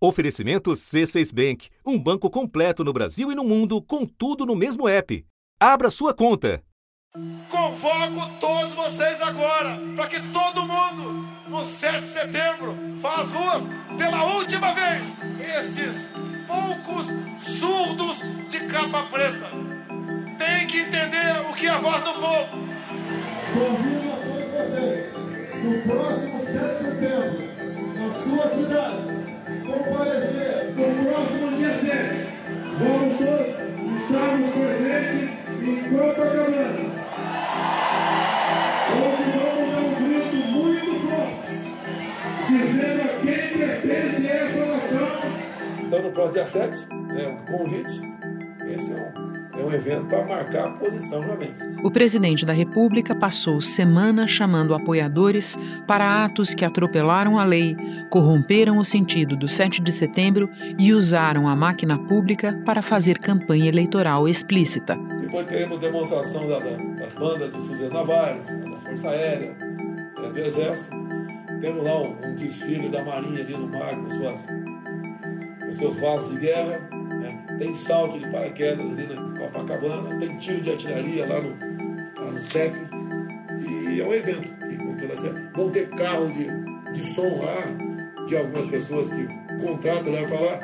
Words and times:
Oferecimento 0.00 0.70
C6 0.70 1.34
Bank, 1.34 1.70
um 1.84 1.98
banco 1.98 2.30
completo 2.30 2.84
no 2.84 2.92
Brasil 2.92 3.32
e 3.32 3.34
no 3.34 3.42
mundo, 3.42 3.82
com 3.82 4.06
tudo 4.06 4.46
no 4.46 4.54
mesmo 4.54 4.88
app. 4.88 5.26
Abra 5.58 5.90
sua 5.90 6.14
conta. 6.14 6.62
Convoco 7.48 8.30
todos 8.38 8.74
vocês 8.74 9.20
agora 9.20 9.76
para 9.96 10.06
que 10.06 10.20
todo 10.28 10.62
mundo, 10.62 11.26
no 11.48 11.64
7 11.64 12.00
de 12.02 12.12
setembro, 12.12 12.76
às 13.02 13.28
ruas 13.32 13.62
pela 13.96 14.24
última 14.36 14.72
vez. 14.72 15.02
Estes 15.40 16.08
poucos 16.46 17.06
surdos 17.58 18.18
de 18.48 18.60
capa 18.66 19.02
preta 19.10 19.50
têm 20.38 20.66
que 20.68 20.78
entender 20.78 21.40
o 21.50 21.54
que 21.54 21.66
é 21.66 21.70
a 21.70 21.78
voz 21.78 22.00
do 22.04 22.12
povo. 22.12 22.68
Convido 23.52 24.12
a 24.12 24.16
todos 24.16 24.48
vocês, 24.52 25.12
no 25.64 25.82
próximo 25.82 26.44
7 26.44 26.54
de 26.54 26.84
setembro, 26.84 27.94
na 27.94 28.12
sua 28.12 28.48
cidade, 28.50 29.27
comparecer 29.68 30.72
no 30.74 31.04
próximo 31.04 31.56
dia 31.56 31.72
7. 31.78 32.28
Vamos 32.78 33.18
todos 33.18 34.02
estarmos 34.02 34.50
presentes 34.50 35.28
em 35.62 35.76
Copacabana. 35.90 36.88
Onde 38.90 39.24
vamos 39.38 39.68
dar 39.70 39.80
um 39.80 39.94
grito 39.94 40.36
muito 40.48 40.92
forte, 41.08 41.50
dizendo 42.48 43.02
a 43.02 43.08
quem 43.20 43.58
pertence 43.58 44.26
essa 44.26 44.64
nação. 44.66 45.12
Então, 45.80 46.02
no 46.02 46.10
próximo 46.12 46.32
dia 46.34 46.46
7, 46.46 46.88
é 47.18 47.28
um 47.28 47.36
convite. 47.58 48.00
Esse 48.66 48.92
é 48.92 49.12
um 49.16 49.27
é 49.60 49.64
um 49.64 49.72
evento 49.72 50.06
para 50.06 50.24
marcar 50.24 50.68
a 50.68 50.70
posição 50.70 51.20
realmente. 51.20 51.54
O 51.82 51.90
presidente 51.90 52.44
da 52.44 52.52
República 52.52 53.14
passou 53.14 53.60
semanas 53.60 54.30
chamando 54.30 54.74
apoiadores 54.74 55.56
para 55.86 56.24
atos 56.24 56.54
que 56.54 56.64
atropelaram 56.64 57.38
a 57.38 57.44
lei, 57.44 57.76
corromperam 58.10 58.78
o 58.78 58.84
sentido 58.84 59.36
do 59.36 59.48
7 59.48 59.82
de 59.82 59.92
setembro 59.92 60.48
e 60.78 60.92
usaram 60.92 61.48
a 61.48 61.56
máquina 61.56 61.98
pública 61.98 62.60
para 62.64 62.82
fazer 62.82 63.18
campanha 63.18 63.68
eleitoral 63.68 64.28
explícita. 64.28 64.96
Depois 65.20 65.46
teremos 65.46 65.78
demonstração 65.78 66.48
da, 66.48 66.58
da, 66.58 66.70
das 66.70 67.12
bandas 67.12 67.50
dos 67.50 67.66
fuzileiros 67.66 67.92
navais, 67.92 68.46
da 68.46 68.78
Força 68.80 69.08
Aérea, 69.10 69.56
é, 70.24 70.30
do 70.30 70.38
Exército. 70.38 70.96
Temos 71.60 71.84
lá 71.84 72.00
um, 72.00 72.16
um, 72.24 72.34
desfile 72.34 72.88
da 72.88 73.04
Marinha 73.04 73.40
ali 73.40 73.52
no 73.52 73.68
mar 73.68 73.94
com, 73.96 74.08
suas, 74.10 74.40
com 75.66 75.72
seus 75.74 75.96
vasos 76.00 76.30
de 76.30 76.40
guerra. 76.40 76.97
Tem 77.58 77.74
salto 77.74 78.18
de 78.18 78.30
paraquedas 78.30 78.86
ali 78.86 79.06
na 79.06 79.38
Copacabana, 79.38 80.18
tem 80.18 80.38
tiro 80.38 80.60
de 80.60 80.70
artilharia 80.70 81.26
lá 81.26 81.40
no, 81.40 82.24
lá 82.24 82.30
no 82.32 82.40
CEP. 82.40 82.76
E 83.60 84.00
é 84.00 84.04
um 84.04 84.14
evento. 84.14 84.42
Que. 84.42 84.78
Vão 85.54 85.70
ter 85.70 85.88
carro 85.90 86.30
de, 86.30 86.46
de 86.92 87.14
som 87.14 87.42
lá, 87.42 87.62
de 88.26 88.36
algumas 88.36 88.66
pessoas 88.70 89.08
que 89.12 89.28
contratam, 89.64 90.12
levam 90.12 90.28
para 90.28 90.40
lá. 90.40 90.60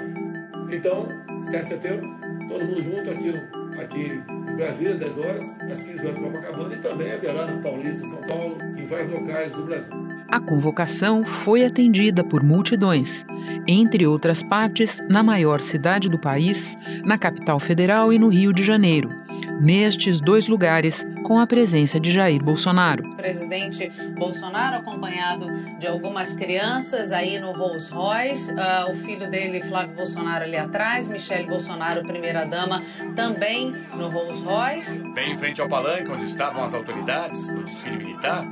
Então, 0.70 1.08
7 1.50 1.62
de 1.62 1.68
setembro, 1.68 2.08
todo 2.48 2.64
mundo 2.64 2.82
junto 2.82 3.10
aqui, 3.10 3.34
aqui 3.80 4.22
em 4.50 4.56
Brasília, 4.56 4.94
10 4.94 5.18
horas, 5.18 5.46
às 5.70 5.82
15 5.82 6.06
horas 6.06 6.16
em 6.16 6.22
Copacabana, 6.22 6.74
e 6.74 6.78
também 6.78 7.12
haverá 7.12 7.46
na 7.46 7.62
Paulista, 7.62 8.06
São 8.06 8.20
Paulo, 8.22 8.58
em 8.76 8.84
vários 8.84 9.10
locais 9.10 9.52
do 9.52 9.64
Brasil. 9.64 10.13
A 10.34 10.40
convocação 10.40 11.24
foi 11.24 11.64
atendida 11.64 12.24
por 12.24 12.42
multidões, 12.42 13.24
entre 13.68 14.04
outras 14.04 14.42
partes, 14.42 15.00
na 15.08 15.22
maior 15.22 15.60
cidade 15.60 16.08
do 16.08 16.18
país, 16.18 16.76
na 17.04 17.16
capital 17.16 17.60
federal 17.60 18.12
e 18.12 18.18
no 18.18 18.26
Rio 18.26 18.52
de 18.52 18.64
Janeiro. 18.64 19.10
Nestes 19.60 20.20
dois 20.20 20.48
lugares, 20.48 21.06
com 21.24 21.38
a 21.38 21.46
presença 21.46 22.00
de 22.00 22.10
Jair 22.10 22.42
Bolsonaro. 22.42 23.08
O 23.12 23.16
presidente 23.16 23.88
Bolsonaro, 24.18 24.78
acompanhado 24.78 25.46
de 25.78 25.86
algumas 25.86 26.34
crianças 26.34 27.12
aí 27.12 27.38
no 27.38 27.52
Rolls 27.52 27.92
Royce, 27.92 28.52
uh, 28.52 28.90
o 28.90 28.94
filho 28.94 29.30
dele, 29.30 29.62
Flávio 29.62 29.94
Bolsonaro, 29.94 30.44
ali 30.44 30.56
atrás, 30.56 31.06
Michele 31.06 31.46
Bolsonaro, 31.46 32.02
primeira-dama, 32.02 32.82
também 33.14 33.72
no 33.96 34.08
Rolls 34.08 34.42
Royce. 34.42 34.98
Bem 35.14 35.32
em 35.32 35.38
frente 35.38 35.60
ao 35.60 35.68
palanque, 35.68 36.10
onde 36.10 36.24
estavam 36.24 36.64
as 36.64 36.74
autoridades 36.74 37.50
no 37.50 37.62
desfile 37.62 37.98
militar, 37.98 38.44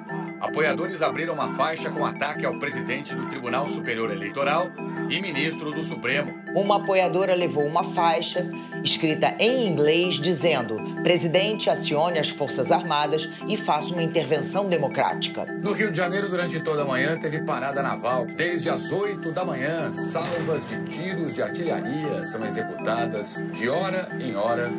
apoiadores 0.43 1.03
abriram 1.03 1.35
uma 1.35 1.55
faixa 1.55 1.89
com 1.89 2.05
ataque 2.05 2.45
ao 2.45 2.59
presidente 2.59 3.15
do 3.15 3.29
Tribunal 3.29 3.69
Superior 3.69 4.11
Eleitoral 4.11 4.73
e 5.09 5.23
ministro 5.23 5.71
do 5.71 5.85
Supremo. 5.85 6.35
Uma 6.57 6.79
apoiadora 6.79 7.33
levou 7.33 7.65
uma 7.65 7.85
faixa 7.85 8.51
escrita 8.83 9.37
em 9.39 9.69
inglês 9.69 10.17
dizendo: 10.17 10.77
Presidente, 11.05 11.71
acione 11.71 12.19
as 12.19 12.29
Forças 12.29 12.73
Armadas 12.73 13.29
e 13.47 13.57
faça 13.57 13.93
uma 13.93 14.03
intervenção 14.03 14.69
democrática. 14.69 15.45
No 15.63 15.73
Rio 15.73 15.93
de 15.93 15.99
Janeiro, 15.99 16.29
durante 16.29 16.59
toda 16.59 16.83
a 16.83 16.87
manhã, 16.87 17.17
teve 17.17 17.43
parada 17.43 17.81
naval. 17.81 18.27
Desde 18.27 18.69
as 18.69 18.91
8 18.91 19.31
da 19.31 19.45
manhã, 19.45 19.91
salvas 19.93 20.67
de 20.67 20.83
tiros 20.85 21.37
de 21.37 21.43
artilharia 21.43 22.25
são 22.27 22.45
executadas 22.45 23.37
de 23.53 23.69
hora 23.69 24.09
em 24.21 24.35
hora 24.35 24.71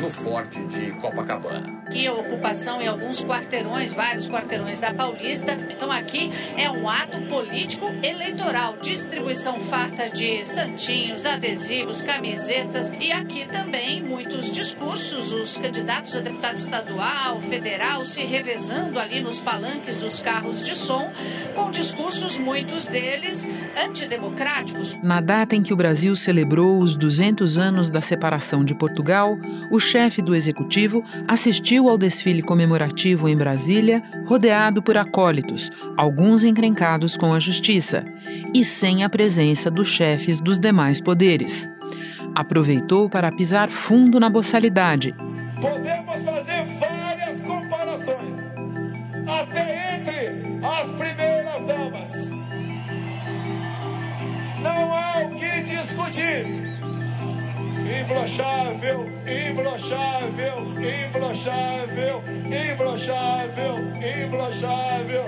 no 0.00 0.10
forte 0.10 0.62
de 0.64 0.92
Copacabana. 0.92 1.82
Aqui 1.86 2.06
a 2.06 2.12
ocupação 2.12 2.80
em 2.80 2.86
alguns 2.86 3.24
quarteirões, 3.24 3.92
vários 3.92 4.28
quarteirões 4.28 4.80
da 4.80 4.92
Paulista. 4.92 5.52
Então 5.52 5.90
aqui 5.90 6.30
é 6.56 6.70
um 6.70 6.88
ato 6.88 7.20
político 7.22 7.86
eleitoral, 8.02 8.76
distribuição 8.76 9.58
farta 9.58 10.08
de 10.08 10.44
santinhos, 10.44 11.24
adesivos, 11.24 12.02
camisetas 12.02 12.92
e 13.00 13.10
aqui 13.10 13.46
também 13.46 14.02
muitos 14.02 14.37
discursos, 14.50 15.32
os 15.32 15.56
candidatos 15.56 16.16
a 16.16 16.20
deputado 16.20 16.56
estadual, 16.56 17.40
federal 17.40 18.04
se 18.04 18.22
revezando 18.22 18.98
ali 18.98 19.20
nos 19.20 19.40
palanques 19.40 19.98
dos 19.98 20.22
carros 20.22 20.64
de 20.64 20.76
som, 20.76 21.10
com 21.54 21.70
discursos 21.70 22.38
muitos 22.38 22.86
deles 22.86 23.46
antidemocráticos. 23.76 24.96
Na 25.02 25.20
data 25.20 25.54
em 25.54 25.62
que 25.62 25.72
o 25.72 25.76
Brasil 25.76 26.14
celebrou 26.14 26.78
os 26.78 26.96
200 26.96 27.56
anos 27.56 27.90
da 27.90 28.00
separação 28.00 28.64
de 28.64 28.74
Portugal, 28.74 29.36
o 29.70 29.78
chefe 29.78 30.20
do 30.20 30.34
executivo 30.34 31.04
assistiu 31.26 31.88
ao 31.88 31.98
desfile 31.98 32.42
comemorativo 32.42 33.28
em 33.28 33.36
Brasília, 33.36 34.02
rodeado 34.26 34.82
por 34.82 34.96
acólitos, 34.98 35.70
alguns 35.96 36.44
encrencados 36.44 37.16
com 37.16 37.32
a 37.32 37.38
justiça, 37.38 38.04
e 38.54 38.64
sem 38.64 39.04
a 39.04 39.08
presença 39.08 39.70
dos 39.70 39.88
chefes 39.88 40.40
dos 40.40 40.58
demais 40.58 41.00
poderes. 41.00 41.68
Aproveitou 42.38 43.10
para 43.10 43.32
pisar 43.32 43.68
fundo 43.68 44.20
na 44.20 44.30
boçalidade. 44.30 45.12
Podemos 45.60 46.14
fazer 46.22 46.64
várias 46.78 47.40
comparações, 47.40 48.54
até 49.26 49.96
entre 49.96 50.60
as 50.64 50.88
primeiras 50.92 51.66
damas. 51.66 52.30
Não 54.62 54.94
há 54.94 55.18
o 55.24 55.34
que 55.34 55.62
discutir 55.64 56.46
imbrochável, 58.00 59.10
imbrochável, 59.50 60.56
imbrochável, 60.78 62.22
imbrochável, 62.46 63.78
imbrochável. 64.24 65.24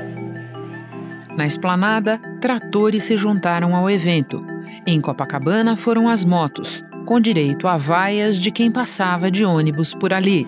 Na 1.37 1.45
esplanada, 1.45 2.21
tratores 2.41 3.03
se 3.03 3.17
juntaram 3.17 3.75
ao 3.75 3.91
evento. 3.91 4.47
Em 4.87 5.01
Copacabana 5.01 5.77
foram 5.77 6.09
as 6.09 6.25
motos, 6.25 6.85
com 7.05 7.21
direito 7.21 7.67
a 7.67 7.77
vaias 7.77 8.39
de 8.39 8.51
quem 8.51 8.71
passava 8.71 9.31
de 9.31 9.45
ônibus 9.45 9.95
por 9.95 10.13
ali. 10.13 10.47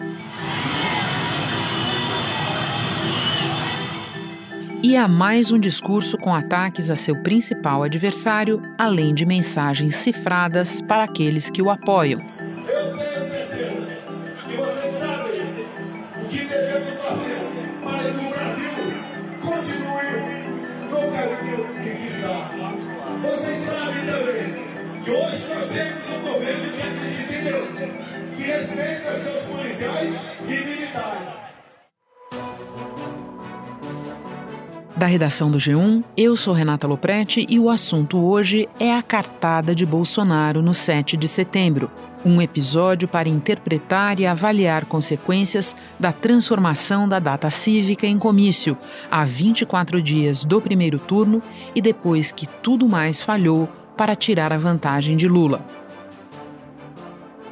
E 4.84 4.96
há 4.96 5.06
mais 5.06 5.52
um 5.52 5.58
discurso 5.58 6.18
com 6.18 6.34
ataques 6.34 6.90
a 6.90 6.96
seu 6.96 7.14
principal 7.22 7.84
adversário, 7.84 8.60
além 8.76 9.14
de 9.14 9.24
mensagens 9.24 9.94
cifradas 9.94 10.82
para 10.82 11.04
aqueles 11.04 11.48
que 11.48 11.62
o 11.62 11.70
apoiam. 11.70 12.20
Da 35.02 35.08
redação 35.08 35.50
do 35.50 35.58
G1, 35.58 36.04
eu 36.16 36.36
sou 36.36 36.54
Renata 36.54 36.86
Loprete 36.86 37.44
e 37.50 37.58
o 37.58 37.68
assunto 37.68 38.24
hoje 38.24 38.68
é 38.78 38.94
a 38.94 39.02
cartada 39.02 39.74
de 39.74 39.84
Bolsonaro 39.84 40.62
no 40.62 40.72
7 40.72 41.16
de 41.16 41.26
setembro. 41.26 41.90
Um 42.24 42.40
episódio 42.40 43.08
para 43.08 43.28
interpretar 43.28 44.20
e 44.20 44.26
avaliar 44.28 44.84
consequências 44.84 45.74
da 45.98 46.12
transformação 46.12 47.08
da 47.08 47.18
data 47.18 47.50
cívica 47.50 48.06
em 48.06 48.16
comício, 48.16 48.78
há 49.10 49.24
24 49.24 50.00
dias 50.00 50.44
do 50.44 50.60
primeiro 50.60 51.00
turno 51.00 51.42
e 51.74 51.82
depois 51.82 52.30
que 52.30 52.46
tudo 52.46 52.88
mais 52.88 53.20
falhou 53.22 53.68
para 53.96 54.14
tirar 54.14 54.52
a 54.52 54.56
vantagem 54.56 55.16
de 55.16 55.26
Lula. 55.26 55.66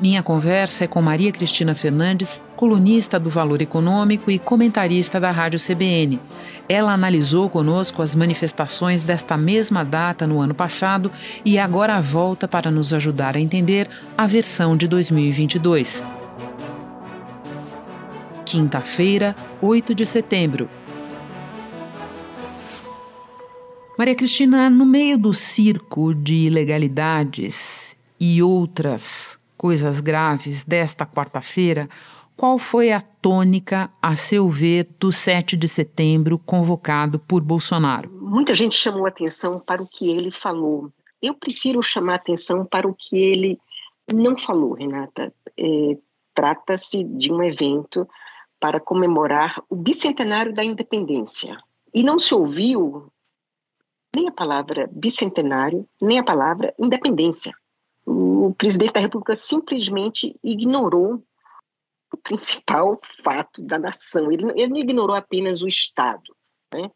Minha 0.00 0.22
conversa 0.22 0.84
é 0.84 0.86
com 0.86 1.02
Maria 1.02 1.30
Cristina 1.30 1.74
Fernandes, 1.74 2.40
colunista 2.56 3.20
do 3.20 3.28
Valor 3.28 3.60
Econômico 3.60 4.30
e 4.30 4.38
comentarista 4.38 5.20
da 5.20 5.30
Rádio 5.30 5.60
CBN. 5.60 6.18
Ela 6.66 6.94
analisou 6.94 7.50
conosco 7.50 8.00
as 8.00 8.14
manifestações 8.14 9.02
desta 9.02 9.36
mesma 9.36 9.84
data 9.84 10.26
no 10.26 10.40
ano 10.40 10.54
passado 10.54 11.12
e 11.44 11.58
agora 11.58 12.00
volta 12.00 12.48
para 12.48 12.70
nos 12.70 12.94
ajudar 12.94 13.36
a 13.36 13.40
entender 13.40 13.90
a 14.16 14.24
versão 14.24 14.74
de 14.74 14.88
2022. 14.88 16.02
Quinta-feira, 18.46 19.36
8 19.60 19.94
de 19.94 20.06
setembro. 20.06 20.70
Maria 23.98 24.14
Cristina, 24.14 24.70
no 24.70 24.86
meio 24.86 25.18
do 25.18 25.34
circo 25.34 26.14
de 26.14 26.46
ilegalidades 26.46 27.94
e 28.18 28.42
outras 28.42 29.39
coisas 29.60 30.00
graves 30.00 30.64
desta 30.64 31.04
quarta-feira, 31.04 31.86
qual 32.34 32.58
foi 32.58 32.92
a 32.92 33.02
tônica, 33.02 33.90
a 34.00 34.16
seu 34.16 34.48
ver, 34.48 34.88
do 34.98 35.12
7 35.12 35.54
de 35.54 35.68
setembro 35.68 36.38
convocado 36.38 37.18
por 37.18 37.42
Bolsonaro? 37.42 38.10
Muita 38.10 38.54
gente 38.54 38.74
chamou 38.74 39.06
atenção 39.06 39.60
para 39.60 39.82
o 39.82 39.86
que 39.86 40.08
ele 40.08 40.30
falou. 40.30 40.90
Eu 41.20 41.34
prefiro 41.34 41.82
chamar 41.82 42.14
atenção 42.14 42.64
para 42.64 42.88
o 42.88 42.94
que 42.94 43.18
ele 43.18 43.60
não 44.10 44.34
falou, 44.34 44.72
Renata. 44.72 45.30
É, 45.58 45.98
Trata-se 46.32 47.04
de 47.04 47.30
um 47.30 47.42
evento 47.42 48.08
para 48.58 48.80
comemorar 48.80 49.62
o 49.68 49.76
bicentenário 49.76 50.54
da 50.54 50.64
independência. 50.64 51.58
E 51.92 52.02
não 52.02 52.18
se 52.18 52.34
ouviu 52.34 53.12
nem 54.16 54.26
a 54.26 54.32
palavra 54.32 54.88
bicentenário, 54.90 55.86
nem 56.00 56.18
a 56.18 56.24
palavra 56.24 56.72
independência 56.78 57.52
o 58.46 58.54
presidente 58.54 58.94
da 58.94 59.00
República 59.00 59.34
simplesmente 59.34 60.34
ignorou 60.42 61.22
o 62.12 62.16
principal 62.16 62.98
fato 63.22 63.62
da 63.62 63.78
nação. 63.78 64.32
Ele, 64.32 64.50
ele 64.54 64.68
não 64.68 64.78
ignorou 64.78 65.14
apenas 65.14 65.60
o 65.60 65.68
Estado, 65.68 66.34
né? 66.72 66.90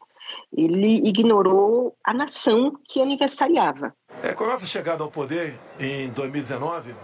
ele 0.51 1.07
ignorou 1.07 1.95
a 2.03 2.13
nação 2.13 2.73
que 2.83 2.99
aniversariava. 2.99 3.95
É, 4.23 4.33
com 4.33 4.43
a 4.45 4.47
nossa 4.47 4.65
chegada 4.65 5.03
ao 5.03 5.11
poder 5.11 5.55
em 5.79 6.09
2019, 6.09 6.95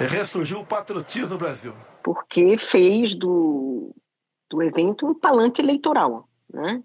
ressurgiu 0.00 0.60
o 0.60 0.66
patriotismo 0.66 1.28
no 1.28 1.38
Brasil. 1.38 1.72
Porque 2.02 2.56
fez 2.56 3.14
do, 3.14 3.94
do 4.50 4.60
evento 4.60 5.06
um 5.06 5.14
palanque 5.14 5.62
eleitoral. 5.62 6.28
Né? 6.52 6.82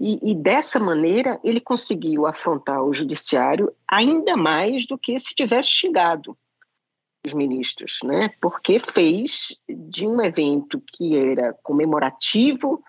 E, 0.00 0.30
e, 0.30 0.34
dessa 0.34 0.80
maneira 0.80 1.38
ele 1.44 1.60
conseguiu 1.60 2.26
afrontar 2.26 2.82
o 2.82 2.92
judiciário 2.92 3.70
ainda 3.86 4.34
mais 4.34 4.86
do 4.86 4.96
que 4.96 5.18
se 5.20 5.34
tivesse 5.34 5.68
xingado 5.68 6.34
os 7.26 7.34
ministros, 7.34 7.98
né? 8.02 8.30
Porque 8.40 8.78
fez 8.78 9.54
de 9.68 10.06
um 10.06 10.22
evento 10.22 10.82
que 10.94 11.14
era 11.14 11.52
comemorativo 11.62 12.82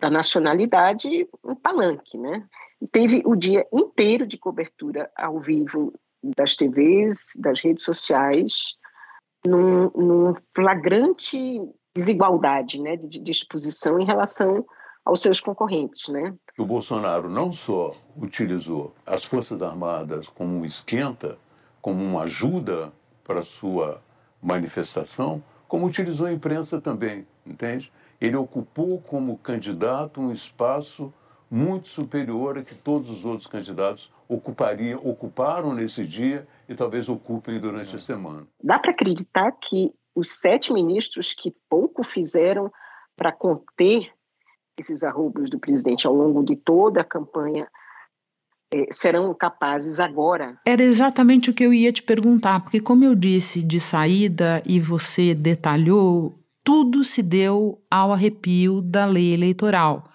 da 0.00 0.10
nacionalidade 0.10 1.28
um 1.44 1.54
palanque, 1.54 2.18
né? 2.18 2.44
E 2.82 2.88
teve 2.88 3.22
o 3.24 3.36
dia 3.36 3.64
inteiro 3.72 4.26
de 4.26 4.36
cobertura 4.36 5.08
ao 5.16 5.38
vivo 5.38 5.92
das 6.36 6.56
TVs, 6.56 7.34
das 7.36 7.60
redes 7.60 7.84
sociais, 7.84 8.74
num, 9.46 9.90
num 9.90 10.34
flagrante 10.52 11.38
desigualdade, 11.94 12.80
né, 12.80 12.96
de 12.96 13.18
disposição 13.20 13.98
em 13.98 14.04
relação 14.04 14.64
aos 15.08 15.22
seus 15.22 15.40
concorrentes, 15.40 16.06
né? 16.08 16.34
O 16.58 16.66
Bolsonaro 16.66 17.30
não 17.30 17.50
só 17.50 17.94
utilizou 18.14 18.94
as 19.06 19.24
Forças 19.24 19.62
Armadas 19.62 20.28
como 20.28 20.54
um 20.54 20.66
esquenta, 20.66 21.38
como 21.80 22.04
uma 22.04 22.24
ajuda 22.24 22.92
para 23.24 23.40
a 23.40 23.42
sua 23.42 24.02
manifestação, 24.42 25.42
como 25.66 25.86
utilizou 25.86 26.26
a 26.26 26.32
imprensa 26.32 26.78
também, 26.78 27.26
entende? 27.46 27.90
Ele 28.20 28.36
ocupou 28.36 29.00
como 29.00 29.38
candidato 29.38 30.20
um 30.20 30.30
espaço 30.30 31.10
muito 31.50 31.88
superior 31.88 32.58
a 32.58 32.62
que 32.62 32.74
todos 32.74 33.08
os 33.08 33.24
outros 33.24 33.46
candidatos 33.46 34.12
ocupariam, 34.28 35.00
ocuparam 35.02 35.72
nesse 35.72 36.04
dia 36.04 36.46
e 36.68 36.74
talvez 36.74 37.08
ocupem 37.08 37.58
durante 37.58 37.96
a 37.96 37.98
semana. 37.98 38.46
Dá 38.62 38.78
para 38.78 38.90
acreditar 38.90 39.52
que 39.52 39.90
os 40.14 40.38
sete 40.38 40.70
ministros 40.70 41.32
que 41.32 41.54
pouco 41.66 42.02
fizeram 42.02 42.70
para 43.16 43.32
conter 43.32 44.12
esses 44.80 45.02
arroubos 45.02 45.50
do 45.50 45.58
presidente 45.58 46.06
ao 46.06 46.14
longo 46.14 46.42
de 46.44 46.56
toda 46.56 47.00
a 47.00 47.04
campanha 47.04 47.68
eh, 48.72 48.86
serão 48.90 49.32
capazes 49.34 49.98
agora. 49.98 50.58
Era 50.66 50.82
exatamente 50.82 51.50
o 51.50 51.54
que 51.54 51.64
eu 51.64 51.72
ia 51.72 51.92
te 51.92 52.02
perguntar, 52.02 52.60
porque, 52.60 52.80
como 52.80 53.04
eu 53.04 53.14
disse 53.14 53.62
de 53.62 53.80
saída 53.80 54.62
e 54.66 54.78
você 54.78 55.34
detalhou, 55.34 56.38
tudo 56.62 57.02
se 57.02 57.22
deu 57.22 57.80
ao 57.90 58.12
arrepio 58.12 58.82
da 58.82 59.06
lei 59.06 59.32
eleitoral. 59.32 60.10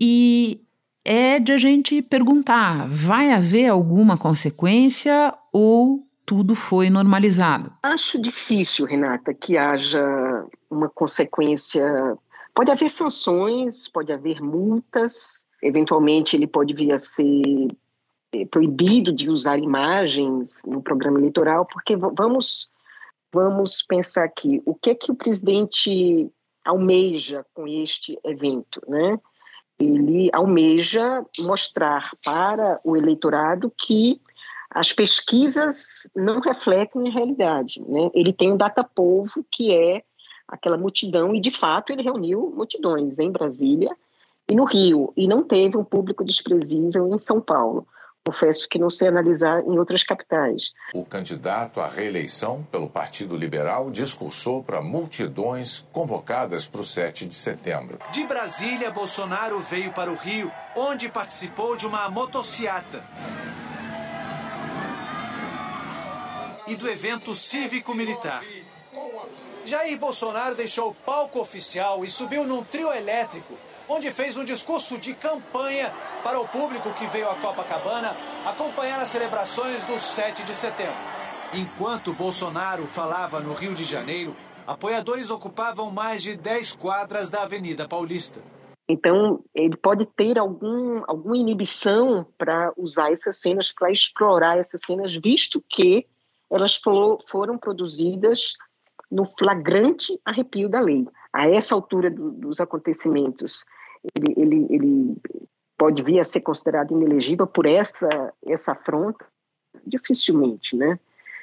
E 0.00 0.60
é 1.04 1.38
de 1.38 1.52
a 1.52 1.56
gente 1.58 2.00
perguntar: 2.00 2.88
vai 2.88 3.32
haver 3.32 3.68
alguma 3.68 4.16
consequência 4.16 5.34
ou 5.52 6.06
tudo 6.24 6.54
foi 6.54 6.88
normalizado? 6.88 7.70
Acho 7.82 8.18
difícil, 8.18 8.86
Renata, 8.86 9.34
que 9.34 9.58
haja 9.58 10.46
uma 10.70 10.88
consequência 10.88 12.16
Pode 12.54 12.70
haver 12.70 12.88
sanções, 12.88 13.88
pode 13.88 14.12
haver 14.12 14.40
multas, 14.40 15.46
eventualmente 15.62 16.36
ele 16.36 16.46
pode 16.46 16.72
vir 16.72 16.92
a 16.92 16.98
ser 16.98 17.42
eh, 18.32 18.46
proibido 18.46 19.12
de 19.12 19.28
usar 19.28 19.58
imagens 19.58 20.62
no 20.64 20.82
programa 20.82 21.18
eleitoral, 21.18 21.66
porque 21.66 21.96
vamos 21.96 22.70
vamos 23.34 23.82
pensar 23.82 24.24
aqui, 24.24 24.62
o 24.64 24.76
que 24.76 24.90
é 24.90 24.94
que 24.94 25.10
o 25.10 25.16
presidente 25.16 26.30
almeja 26.64 27.44
com 27.52 27.66
este 27.66 28.16
evento, 28.22 28.80
né? 28.88 29.18
Ele 29.76 30.30
almeja 30.32 31.24
mostrar 31.40 32.12
para 32.24 32.80
o 32.84 32.96
eleitorado 32.96 33.72
que 33.76 34.20
as 34.70 34.92
pesquisas 34.92 36.08
não 36.14 36.40
refletem 36.40 37.08
a 37.08 37.12
realidade, 37.12 37.80
né? 37.80 38.08
Ele 38.14 38.32
tem 38.32 38.52
um 38.52 38.56
data 38.56 38.84
povo 38.84 39.44
que 39.50 39.74
é 39.74 40.04
aquela 40.48 40.76
multidão, 40.76 41.34
e 41.34 41.40
de 41.40 41.50
fato 41.50 41.92
ele 41.92 42.02
reuniu 42.02 42.52
multidões 42.54 43.18
em 43.18 43.30
Brasília 43.30 43.96
e 44.48 44.54
no 44.54 44.64
Rio, 44.64 45.12
e 45.16 45.26
não 45.26 45.42
teve 45.42 45.76
um 45.76 45.84
público 45.84 46.24
desprezível 46.24 47.08
em 47.12 47.18
São 47.18 47.40
Paulo. 47.40 47.86
Confesso 48.26 48.66
que 48.68 48.78
não 48.78 48.88
sei 48.88 49.08
analisar 49.08 49.60
em 49.60 49.78
outras 49.78 50.02
capitais. 50.02 50.72
O 50.94 51.04
candidato 51.04 51.78
à 51.78 51.86
reeleição 51.86 52.66
pelo 52.72 52.88
Partido 52.88 53.36
Liberal 53.36 53.90
discursou 53.90 54.62
para 54.62 54.80
multidões 54.80 55.86
convocadas 55.92 56.66
para 56.66 56.80
o 56.80 56.84
7 56.84 57.26
de 57.28 57.34
setembro. 57.34 57.98
De 58.12 58.26
Brasília, 58.26 58.90
Bolsonaro 58.90 59.60
veio 59.60 59.92
para 59.92 60.10
o 60.10 60.16
Rio, 60.16 60.50
onde 60.74 61.10
participou 61.10 61.76
de 61.76 61.86
uma 61.86 62.08
motociata. 62.08 63.04
E 66.66 66.74
do 66.76 66.88
evento 66.88 67.34
cívico-militar. 67.34 68.42
Jair 69.64 69.98
Bolsonaro 69.98 70.54
deixou 70.54 70.90
o 70.90 70.94
palco 70.94 71.40
oficial 71.40 72.04
e 72.04 72.10
subiu 72.10 72.44
num 72.44 72.62
trio 72.62 72.92
elétrico, 72.92 73.54
onde 73.88 74.10
fez 74.10 74.36
um 74.36 74.44
discurso 74.44 74.98
de 74.98 75.14
campanha 75.14 75.90
para 76.22 76.38
o 76.38 76.46
público 76.46 76.92
que 76.92 77.06
veio 77.06 77.30
a 77.30 77.34
Copacabana 77.34 78.14
acompanhar 78.44 79.00
as 79.00 79.08
celebrações 79.08 79.84
do 79.86 79.98
7 79.98 80.42
de 80.42 80.54
setembro. 80.54 80.94
Enquanto 81.54 82.12
Bolsonaro 82.12 82.86
falava 82.86 83.40
no 83.40 83.54
Rio 83.54 83.74
de 83.74 83.84
Janeiro, 83.84 84.36
apoiadores 84.66 85.30
ocupavam 85.30 85.90
mais 85.90 86.22
de 86.22 86.36
10 86.36 86.76
quadras 86.76 87.30
da 87.30 87.44
Avenida 87.44 87.88
Paulista. 87.88 88.40
Então, 88.86 89.42
ele 89.54 89.78
pode 89.78 90.04
ter 90.04 90.38
algum, 90.38 91.02
alguma 91.06 91.38
inibição 91.38 92.26
para 92.36 92.70
usar 92.76 93.10
essas 93.10 93.40
cenas, 93.40 93.72
para 93.72 93.90
explorar 93.90 94.58
essas 94.58 94.82
cenas, 94.82 95.16
visto 95.16 95.64
que 95.66 96.06
elas 96.50 96.78
foram 97.26 97.56
produzidas 97.56 98.52
no 99.14 99.24
flagrante 99.24 100.20
arrepio 100.24 100.68
da 100.68 100.80
lei. 100.80 101.06
A 101.32 101.48
essa 101.48 101.72
altura 101.72 102.10
do, 102.10 102.32
dos 102.32 102.58
acontecimentos, 102.58 103.64
ele, 104.16 104.34
ele, 104.36 104.66
ele, 104.68 105.16
pode 105.78 106.02
vir 106.02 106.18
a 106.18 106.24
ser 106.24 106.40
considerado 106.40 106.92
inelegível 106.92 107.46
por 107.46 107.64
essa, 107.64 108.32
essa 108.44 108.72
afronta? 108.72 109.24
Dificilmente, 109.86 110.76
né? 110.76 110.98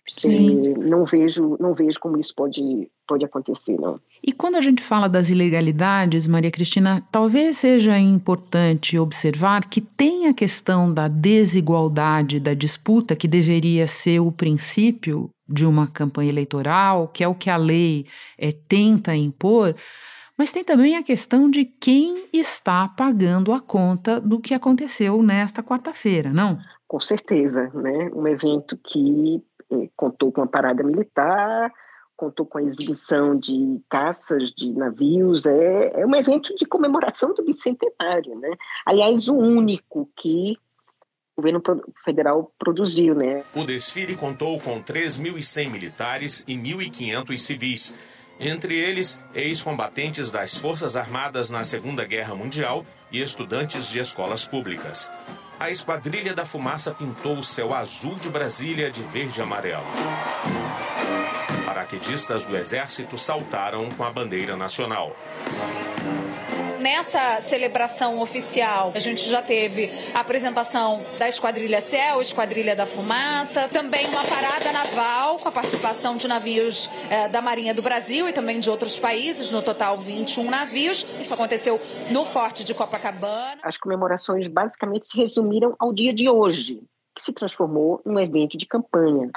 Sim. 0.08 0.74
não 0.80 1.06
vejo 1.06 1.56
não 1.60 1.74
vejo 1.74 2.00
como 2.00 2.18
isso 2.18 2.34
pode 2.34 2.90
pode 3.08 3.24
acontecer 3.24 3.80
não 3.80 4.00
e 4.26 4.34
quando 4.34 4.56
a 4.56 4.62
gente 4.62 4.82
fala 4.82 5.08
das 5.08 5.30
ilegalidades 5.30 6.26
Maria 6.26 6.50
Cristina 6.50 7.04
talvez 7.12 7.58
seja 7.58 8.00
importante 8.00 8.98
observar 8.98 9.70
que 9.70 9.80
tem 9.80 10.26
a 10.26 10.34
questão 10.34 10.92
da 10.92 11.08
desigualdade 11.08 12.40
da 12.40 12.56
disputa 12.56 13.16
que 13.16 13.28
deveria 13.28 13.86
ser 13.86 14.20
o 14.20 14.32
princípio 14.32 15.30
de 15.52 15.66
uma 15.66 15.88
campanha 15.88 16.30
eleitoral, 16.30 17.08
que 17.08 17.24
é 17.24 17.28
o 17.28 17.36
que 17.36 17.50
a 17.50 17.58
lei 17.58 18.06
é, 18.38 18.52
tenta 18.52 19.16
impor, 19.16 19.76
mas 20.38 20.52
tem 20.52 20.64
também 20.64 20.96
a 20.96 21.04
questão 21.04 21.50
de 21.52 21.66
quem 21.66 22.28
está 22.34 22.88
pagando 22.88 23.54
a 23.54 23.60
conta 23.60 24.20
do 24.20 24.40
que 24.40 24.54
aconteceu 24.54 25.22
nesta 25.22 25.62
quarta-feira, 25.62 26.32
não? 26.32 26.58
Com 26.88 27.00
certeza, 27.00 27.70
né? 27.74 28.10
Um 28.14 28.28
evento 28.28 28.78
que 28.78 29.44
eh, 29.72 29.90
contou 29.96 30.32
com 30.32 30.42
uma 30.42 30.48
parada 30.48 30.84
militar, 30.84 31.72
contou 32.16 32.46
com 32.46 32.58
a 32.58 32.64
exibição 32.64 33.36
de 33.36 33.82
caças 33.90 34.52
de 34.52 34.72
navios, 34.74 35.46
é, 35.46 36.02
é 36.02 36.06
um 36.06 36.16
evento 36.16 36.56
de 36.56 36.66
comemoração 36.66 37.34
do 37.34 37.44
bicentenário, 37.44 38.36
né? 38.40 38.52
Aliás, 38.86 39.28
o 39.28 39.36
único 39.36 40.10
que 40.16 40.58
governo 41.42 41.62
federal 42.06 42.52
produziu, 42.58 43.16
né? 43.16 43.44
O 43.56 43.64
desfile 43.64 44.16
contou 44.16 44.60
com 44.60 44.82
3.100 44.82 45.70
militares 45.70 46.44
e 46.48 46.56
1.500 46.56 47.38
civis, 47.38 47.96
entre 48.40 48.78
eles 48.78 49.20
ex-combatentes 49.34 50.32
das 50.32 50.58
Forças 50.58 50.96
Armadas 50.96 51.50
na 51.50 51.64
Segunda 51.64 52.06
Guerra 52.06 52.36
Mundial 52.36 52.86
e 53.12 53.22
estudantes 53.22 53.90
de 53.90 54.00
escolas 54.00 54.46
públicas. 54.46 55.12
A 55.60 55.70
Esquadrilha 55.70 56.34
da 56.34 56.46
Fumaça 56.46 56.92
pintou 56.92 57.38
o 57.38 57.44
céu 57.44 57.74
azul 57.74 58.16
de 58.16 58.30
Brasília 58.30 58.90
de 58.90 59.04
verde 59.04 59.40
e 59.40 59.44
amarelo. 59.44 59.86
Paraquedistas 61.66 62.46
do 62.46 62.58
Exército 62.58 63.18
saltaram 63.18 63.88
com 63.92 64.04
a 64.04 64.12
bandeira 64.12 64.56
nacional. 64.56 65.16
Nessa 66.82 67.40
celebração 67.42 68.20
oficial, 68.20 68.92
a 68.96 69.00
gente 69.00 69.30
já 69.30 69.40
teve 69.40 69.92
a 70.16 70.22
apresentação 70.22 71.06
da 71.20 71.30
Esquadrilha 71.30 71.80
Céu, 71.80 72.20
Esquadrilha 72.20 72.76
da 72.76 72.88
Fumaça, 72.88 73.70
também 73.70 74.08
uma 74.08 74.24
parada 74.24 74.72
naval 74.72 75.38
com 75.38 75.48
a 75.48 75.52
participação 75.52 76.18
de 76.18 76.28
navios 76.28 76.90
eh, 77.12 77.30
da 77.30 77.40
Marinha 77.40 77.72
do 77.72 77.84
Brasil 77.84 78.28
e 78.28 78.34
também 78.34 78.60
de 78.60 78.68
outros 78.68 78.98
países, 78.98 79.52
no 79.52 79.62
total 79.62 79.96
21 79.96 80.50
navios. 80.50 81.06
Isso 81.20 81.32
aconteceu 81.32 81.80
no 82.10 82.26
Forte 82.26 82.64
de 82.64 82.74
Copacabana. 82.74 83.60
As 83.62 83.78
comemorações 83.78 84.48
basicamente 84.48 85.08
se 85.08 85.16
resumiram 85.16 85.76
ao 85.78 85.94
dia 85.94 86.12
de 86.12 86.28
hoje, 86.28 86.82
que 87.16 87.22
se 87.22 87.32
transformou 87.32 88.02
num 88.04 88.20
evento 88.20 88.58
de 88.58 88.66
campanha. 88.66 89.30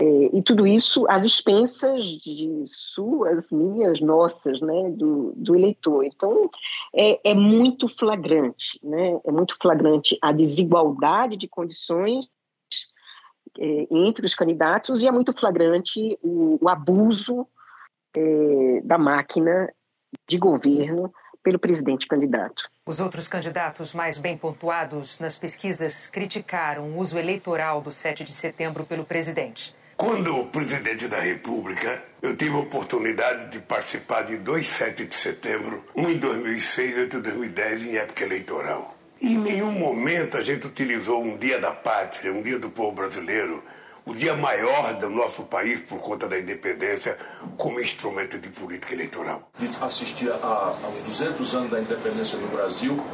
É, 0.00 0.36
e 0.36 0.42
tudo 0.42 0.64
isso 0.64 1.04
às 1.08 1.24
expensas 1.24 2.04
de 2.04 2.62
suas, 2.64 3.50
minhas, 3.50 4.00
nossas, 4.00 4.60
né, 4.60 4.90
do, 4.90 5.32
do 5.34 5.56
eleitor. 5.56 6.04
Então, 6.04 6.48
é, 6.94 7.30
é 7.30 7.34
muito 7.34 7.88
flagrante, 7.88 8.78
né, 8.82 9.20
é 9.24 9.32
muito 9.32 9.56
flagrante 9.60 10.16
a 10.22 10.30
desigualdade 10.30 11.36
de 11.36 11.48
condições 11.48 12.28
é, 13.58 13.88
entre 13.90 14.24
os 14.24 14.36
candidatos 14.36 15.02
e 15.02 15.08
é 15.08 15.10
muito 15.10 15.32
flagrante 15.32 16.16
o, 16.22 16.58
o 16.60 16.68
abuso 16.68 17.44
é, 18.16 18.80
da 18.84 18.98
máquina 18.98 19.68
de 20.28 20.38
governo 20.38 21.12
pelo 21.42 21.58
presidente 21.58 22.06
candidato. 22.06 22.70
Os 22.86 23.00
outros 23.00 23.26
candidatos 23.26 23.94
mais 23.94 24.16
bem 24.16 24.36
pontuados 24.36 25.18
nas 25.18 25.36
pesquisas 25.38 26.08
criticaram 26.08 26.90
o 26.90 26.98
uso 26.98 27.18
eleitoral 27.18 27.80
do 27.80 27.90
7 27.90 28.22
de 28.22 28.32
setembro 28.32 28.84
pelo 28.84 29.04
presidente. 29.04 29.74
Quando 29.98 30.44
presidente 30.52 31.08
da 31.08 31.18
República, 31.18 32.04
eu 32.22 32.36
tive 32.36 32.54
a 32.54 32.58
oportunidade 32.60 33.50
de 33.50 33.58
participar 33.58 34.22
de 34.22 34.36
dois 34.36 34.68
7 34.68 35.04
de 35.04 35.12
setembro, 35.12 35.84
um 35.92 36.08
em 36.08 36.16
2006 36.16 36.96
e 36.96 37.00
outro 37.00 37.18
em 37.18 37.22
2010, 37.22 37.82
em 37.82 37.96
época 37.96 38.24
eleitoral. 38.24 38.94
em 39.20 39.36
nenhum 39.36 39.72
momento 39.72 40.36
a 40.36 40.40
gente 40.40 40.68
utilizou 40.68 41.20
um 41.20 41.36
dia 41.36 41.60
da 41.60 41.72
pátria, 41.72 42.32
um 42.32 42.40
dia 42.40 42.60
do 42.60 42.70
povo 42.70 42.92
brasileiro, 42.92 43.60
o 44.06 44.14
dia 44.14 44.36
maior 44.36 44.94
do 45.00 45.10
nosso 45.10 45.42
país 45.42 45.80
por 45.80 45.98
conta 45.98 46.28
da 46.28 46.38
independência, 46.38 47.18
como 47.56 47.80
instrumento 47.80 48.38
de 48.38 48.48
política 48.50 48.94
eleitoral. 48.94 49.50
Assistir 49.80 50.30
aos 50.30 51.00
200 51.00 51.54
anos 51.56 51.70
da 51.72 51.80
independência 51.80 52.38
do 52.38 52.46
Brasil, 52.56 53.04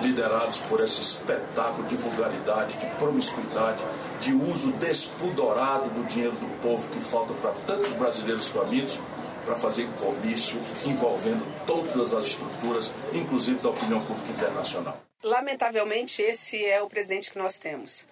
liderados 0.00 0.58
por 0.58 0.78
esse 0.78 1.00
espetáculo 1.00 1.88
de 1.88 1.96
vulgaridade, 1.96 2.78
de 2.78 2.86
promiscuidade, 2.94 3.82
de 4.20 4.34
uso 4.34 4.72
despudorado 4.72 5.88
do 5.90 6.06
dinheiro 6.06 6.32
do 6.32 6.62
povo 6.62 6.88
que 6.92 7.00
falta 7.00 7.32
para 7.34 7.52
tantos 7.66 7.94
brasileiros 7.94 8.48
famintos 8.48 9.00
para 9.44 9.56
fazer 9.56 9.88
comício 9.98 10.60
envolvendo 10.84 11.44
todas 11.66 12.14
as 12.14 12.26
estruturas, 12.26 12.92
inclusive 13.12 13.58
da 13.60 13.70
opinião 13.70 14.04
pública 14.04 14.30
internacional. 14.30 15.00
Lamentavelmente, 15.22 16.22
esse 16.22 16.64
é 16.64 16.82
o 16.82 16.88
presidente 16.88 17.30
que 17.32 17.38
nós 17.38 17.58
temos. 17.58 18.06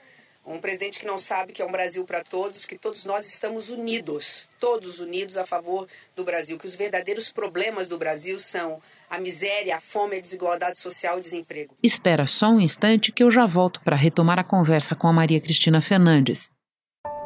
Um 0.47 0.59
presidente 0.59 1.00
que 1.00 1.07
não 1.07 1.19
sabe 1.19 1.53
que 1.53 1.61
é 1.61 1.65
um 1.65 1.71
Brasil 1.71 2.05
para 2.07 2.25
todos, 2.25 2.65
que 2.65 2.79
todos 2.79 3.05
nós 3.05 3.27
estamos 3.27 3.69
unidos, 3.69 4.49
todos 4.59 4.99
unidos 4.99 5.37
a 5.37 5.47
favor 5.47 5.87
do 6.17 6.25
Brasil, 6.25 6.59
que 6.59 6.67
os 6.67 6.75
verdadeiros 6.75 7.31
problemas 7.31 7.87
do 7.87 7.99
Brasil 7.99 8.38
são 8.38 8.81
a 9.11 9.19
miséria, 9.19 9.77
a 9.77 9.81
fome, 9.81 10.17
a 10.17 10.21
desigualdade 10.21 10.79
social 10.79 11.17
e 11.17 11.21
o 11.21 11.23
desemprego. 11.23 11.75
Espera 11.83 12.27
só 12.27 12.50
um 12.50 12.61
instante 12.61 13.12
que 13.12 13.23
eu 13.23 13.31
já 13.31 13.47
volto 13.47 13.81
para 13.81 13.97
retomar 13.97 14.38
a 14.38 14.45
conversa 14.45 14.95
com 14.95 15.09
a 15.09 15.12
Maria 15.12 15.41
Cristina 15.41 15.81
Fernandes. 15.81 16.50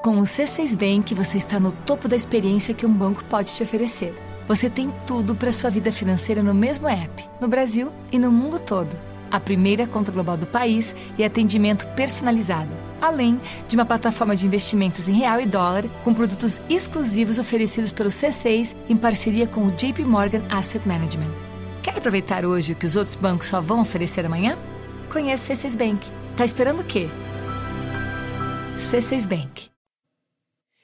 Com 0.03 0.19
o 0.19 0.23
C6 0.23 0.77
Bank, 0.77 1.15
você 1.15 1.39
está 1.39 1.61
no 1.61 1.71
topo 1.71 2.09
da 2.09 2.17
experiência 2.17 2.75
que 2.75 2.87
um 2.87 2.93
banco 2.93 3.25
pode 3.25 3.55
te 3.55 3.63
oferecer. 3.63 4.15
Você 4.49 4.69
tem 4.69 4.93
tudo 5.07 5.35
para 5.37 5.53
sua 5.53 5.71
vida 5.71 5.93
financeira 5.93 6.43
no 6.43 6.53
mesmo 6.53 6.89
app, 6.89 7.25
no 7.41 7.47
Brasil 7.47 7.93
e 8.11 8.19
no 8.19 8.31
mundo 8.31 8.59
todo. 8.59 8.99
A 9.31 9.39
primeira 9.39 9.87
conta 9.87 10.13
global 10.13 10.37
do 10.37 10.47
país 10.47 10.95
e 11.17 11.25
atendimento 11.25 11.87
personalizado, 11.95 12.71
além 13.01 13.41
de 13.69 13.77
uma 13.77 13.87
plataforma 13.87 14.37
de 14.37 14.45
investimentos 14.45 15.09
em 15.09 15.15
real 15.15 15.41
e 15.41 15.47
dólar 15.47 15.89
com 16.05 16.13
produtos 16.13 16.61
exclusivos 16.69 17.39
oferecidos 17.39 17.93
pelo 17.93 18.11
C6 18.11 18.77
em 18.89 18.97
parceria 18.97 19.47
com 19.47 19.65
o 19.67 19.71
JP 19.71 20.05
Morgan 20.05 20.45
Asset 20.51 20.87
Management. 20.87 21.52
Quer 21.93 21.99
aproveitar 21.99 22.47
hoje 22.47 22.73
o 22.73 22.77
que 22.77 22.87
os 22.87 22.97
outros 22.97 23.15
bancos 23.15 23.49
só 23.49 23.61
vão 23.61 23.83
oferecer 23.83 24.25
amanhã? 24.25 24.57
Conheça 25.13 25.53
o 25.53 25.57
C6 25.57 25.77
Bank. 25.77 26.09
Tá 26.35 26.43
esperando 26.43 26.81
o 26.81 26.85
quê? 26.85 27.07
C6 28.79 29.29
Bank. 29.29 29.69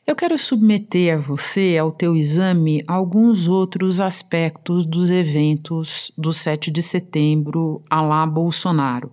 Eu 0.06 0.14
quero 0.14 0.38
submeter 0.38 1.16
a 1.16 1.18
você, 1.18 1.78
ao 1.78 1.90
teu 1.90 2.14
exame, 2.14 2.84
alguns 2.86 3.48
outros 3.48 4.00
aspectos 4.00 4.84
dos 4.84 5.08
eventos 5.08 6.12
do 6.16 6.30
7 6.30 6.70
de 6.70 6.82
setembro 6.82 7.82
a 7.88 8.02
lá 8.02 8.26
Bolsonaro. 8.26 9.10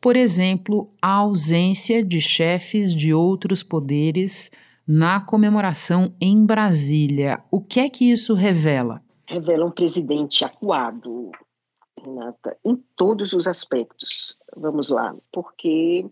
Por 0.00 0.16
exemplo, 0.16 0.88
a 1.00 1.12
ausência 1.12 2.02
de 2.02 2.22
chefes 2.22 2.94
de 2.94 3.12
outros 3.12 3.62
poderes 3.62 4.50
na 4.86 5.20
comemoração 5.20 6.14
em 6.18 6.46
Brasília. 6.46 7.38
O 7.50 7.60
que 7.60 7.80
é 7.80 7.90
que 7.90 8.10
isso 8.10 8.32
revela? 8.32 9.03
Revela 9.26 9.64
um 9.64 9.70
presidente 9.70 10.44
acuado, 10.44 11.30
Renata, 11.98 12.56
em 12.64 12.76
todos 12.96 13.32
os 13.32 13.46
aspectos. 13.46 14.36
Vamos 14.56 14.88
lá, 14.88 15.14
porque 15.32 16.06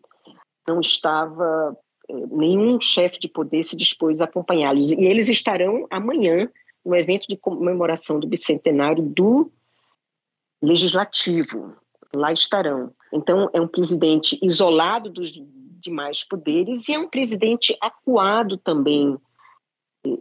não 0.66 0.80
estava 0.80 1.76
eh, 2.08 2.26
nenhum 2.30 2.80
chefe 2.80 3.18
de 3.18 3.28
poder 3.28 3.62
se 3.62 3.76
dispôs 3.76 4.20
a 4.20 4.24
acompanhá-los 4.24 4.92
e 4.92 5.04
eles 5.04 5.28
estarão 5.28 5.86
amanhã 5.90 6.48
no 6.84 6.94
evento 6.94 7.26
de 7.28 7.36
comemoração 7.36 8.18
do 8.18 8.26
bicentenário 8.26 9.02
do 9.02 9.50
legislativo. 10.62 11.74
Lá 12.14 12.32
estarão. 12.32 12.92
Então 13.12 13.48
é 13.52 13.60
um 13.60 13.68
presidente 13.68 14.38
isolado 14.42 15.10
dos 15.10 15.32
demais 15.80 16.22
poderes 16.22 16.88
e 16.88 16.94
é 16.94 16.98
um 16.98 17.08
presidente 17.08 17.76
acuado 17.80 18.56
também 18.56 19.18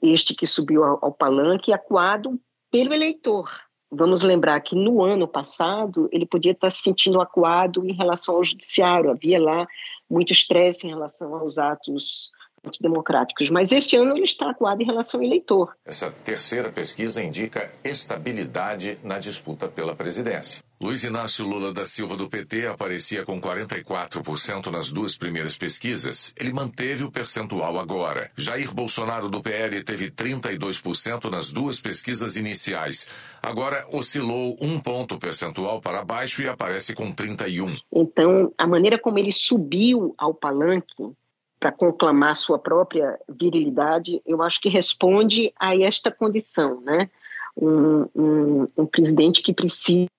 este 0.01 0.35
que 0.35 0.45
subiu 0.45 0.83
ao, 0.83 1.11
palanque, 1.11 1.73
acuado 1.73 2.39
pelo 2.71 2.93
eleitor. 2.93 3.49
Vamos 3.91 4.21
lembrar 4.21 4.61
que 4.61 4.73
no 4.73 5.03
ano 5.03 5.27
passado 5.27 6.07
ele 6.11 6.25
podia 6.25 6.53
estar 6.53 6.69
se 6.69 6.81
sentindo 6.81 7.21
acuado 7.21 7.85
em 7.85 7.91
relação 7.91 8.35
ao 8.35 8.43
judiciário, 8.43 9.11
havia 9.11 9.39
lá 9.39 9.67
muito 10.09 10.31
estresse 10.31 10.87
em 10.87 10.89
relação 10.89 11.35
aos 11.35 11.57
atos 11.57 12.31
antidemocráticos, 12.65 13.49
mas 13.49 13.71
este 13.71 13.95
ano 13.95 14.15
ele 14.15 14.23
está 14.23 14.51
acuado 14.51 14.81
em 14.81 14.85
relação 14.85 15.19
ao 15.19 15.25
eleitor. 15.25 15.75
Essa 15.85 16.11
terceira 16.11 16.71
pesquisa 16.71 17.23
indica 17.23 17.71
estabilidade 17.83 18.97
na 19.03 19.19
disputa 19.19 19.67
pela 19.67 19.95
presidência. 19.95 20.63
Luiz 20.81 21.03
Inácio 21.03 21.45
Lula 21.45 21.71
da 21.71 21.85
Silva 21.85 22.17
do 22.17 22.27
PT 22.27 22.65
aparecia 22.65 23.23
com 23.23 23.39
44% 23.39 24.71
nas 24.71 24.91
duas 24.91 25.15
primeiras 25.15 25.55
pesquisas. 25.55 26.33
Ele 26.39 26.51
manteve 26.51 27.03
o 27.03 27.11
percentual 27.11 27.77
agora. 27.77 28.31
Jair 28.35 28.73
Bolsonaro 28.73 29.29
do 29.29 29.43
PL 29.43 29.83
teve 29.83 30.09
32% 30.09 31.29
nas 31.29 31.51
duas 31.51 31.79
pesquisas 31.79 32.35
iniciais. 32.35 33.07
Agora 33.43 33.85
oscilou 33.91 34.57
um 34.59 34.79
ponto 34.79 35.19
percentual 35.19 35.79
para 35.79 36.03
baixo 36.03 36.41
e 36.41 36.49
aparece 36.49 36.95
com 36.95 37.11
31. 37.11 37.77
Então, 37.93 38.51
a 38.57 38.65
maneira 38.65 38.97
como 38.97 39.19
ele 39.19 39.31
subiu 39.31 40.15
ao 40.17 40.33
palanque 40.33 41.13
para 41.61 41.71
conclamar 41.71 42.35
sua 42.35 42.57
própria 42.57 43.19
virilidade, 43.29 44.19
eu 44.25 44.41
acho 44.41 44.59
que 44.59 44.67
responde 44.67 45.53
a 45.59 45.77
esta 45.77 46.09
condição, 46.09 46.81
né? 46.81 47.07
Um, 47.55 48.07
um, 48.15 48.67
um 48.75 48.85
presidente 48.87 49.43
que 49.43 49.53
precisa 49.53 50.09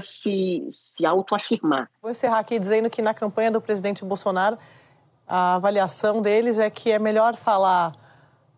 se, 0.00 0.66
se 0.68 1.06
autoafirmar. 1.06 1.88
Vou 2.02 2.10
encerrar 2.10 2.40
aqui 2.40 2.58
dizendo 2.58 2.90
que 2.90 3.00
na 3.00 3.14
campanha 3.14 3.52
do 3.52 3.60
presidente 3.60 4.04
Bolsonaro, 4.04 4.58
a 5.28 5.54
avaliação 5.54 6.20
deles 6.20 6.58
é 6.58 6.68
que 6.68 6.90
é 6.90 6.98
melhor 6.98 7.36
falar 7.36 7.94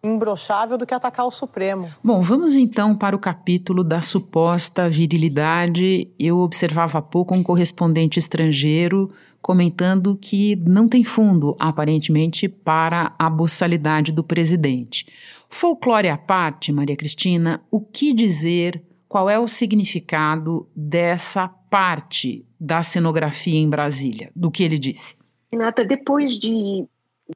imbrochável 0.02 0.78
do 0.78 0.86
que 0.86 0.94
atacar 0.94 1.26
o 1.26 1.30
Supremo. 1.30 1.88
Bom, 2.02 2.22
vamos 2.22 2.54
então 2.54 2.96
para 2.96 3.14
o 3.14 3.18
capítulo 3.18 3.84
da 3.84 4.00
suposta 4.00 4.88
virilidade. 4.88 6.10
Eu 6.18 6.38
observava 6.38 6.98
há 6.98 7.02
pouco 7.02 7.34
um 7.34 7.42
correspondente 7.42 8.18
estrangeiro 8.18 9.12
comentando 9.42 10.16
que 10.16 10.54
não 10.56 10.88
tem 10.88 11.02
fundo, 11.02 11.56
aparentemente, 11.58 12.48
para 12.48 13.12
a 13.18 13.28
boçalidade 13.28 14.12
do 14.12 14.22
presidente. 14.22 15.06
Folclore 15.48 16.08
à 16.08 16.16
parte, 16.16 16.72
Maria 16.72 16.96
Cristina, 16.96 17.60
o 17.70 17.80
que 17.80 18.14
dizer, 18.14 18.82
qual 19.08 19.28
é 19.28 19.38
o 19.38 19.48
significado 19.48 20.66
dessa 20.74 21.48
parte 21.48 22.46
da 22.58 22.82
cenografia 22.82 23.58
em 23.58 23.68
Brasília, 23.68 24.30
do 24.34 24.50
que 24.50 24.62
ele 24.62 24.78
disse? 24.78 25.16
Renata, 25.50 25.84
depois 25.84 26.38
de 26.38 26.86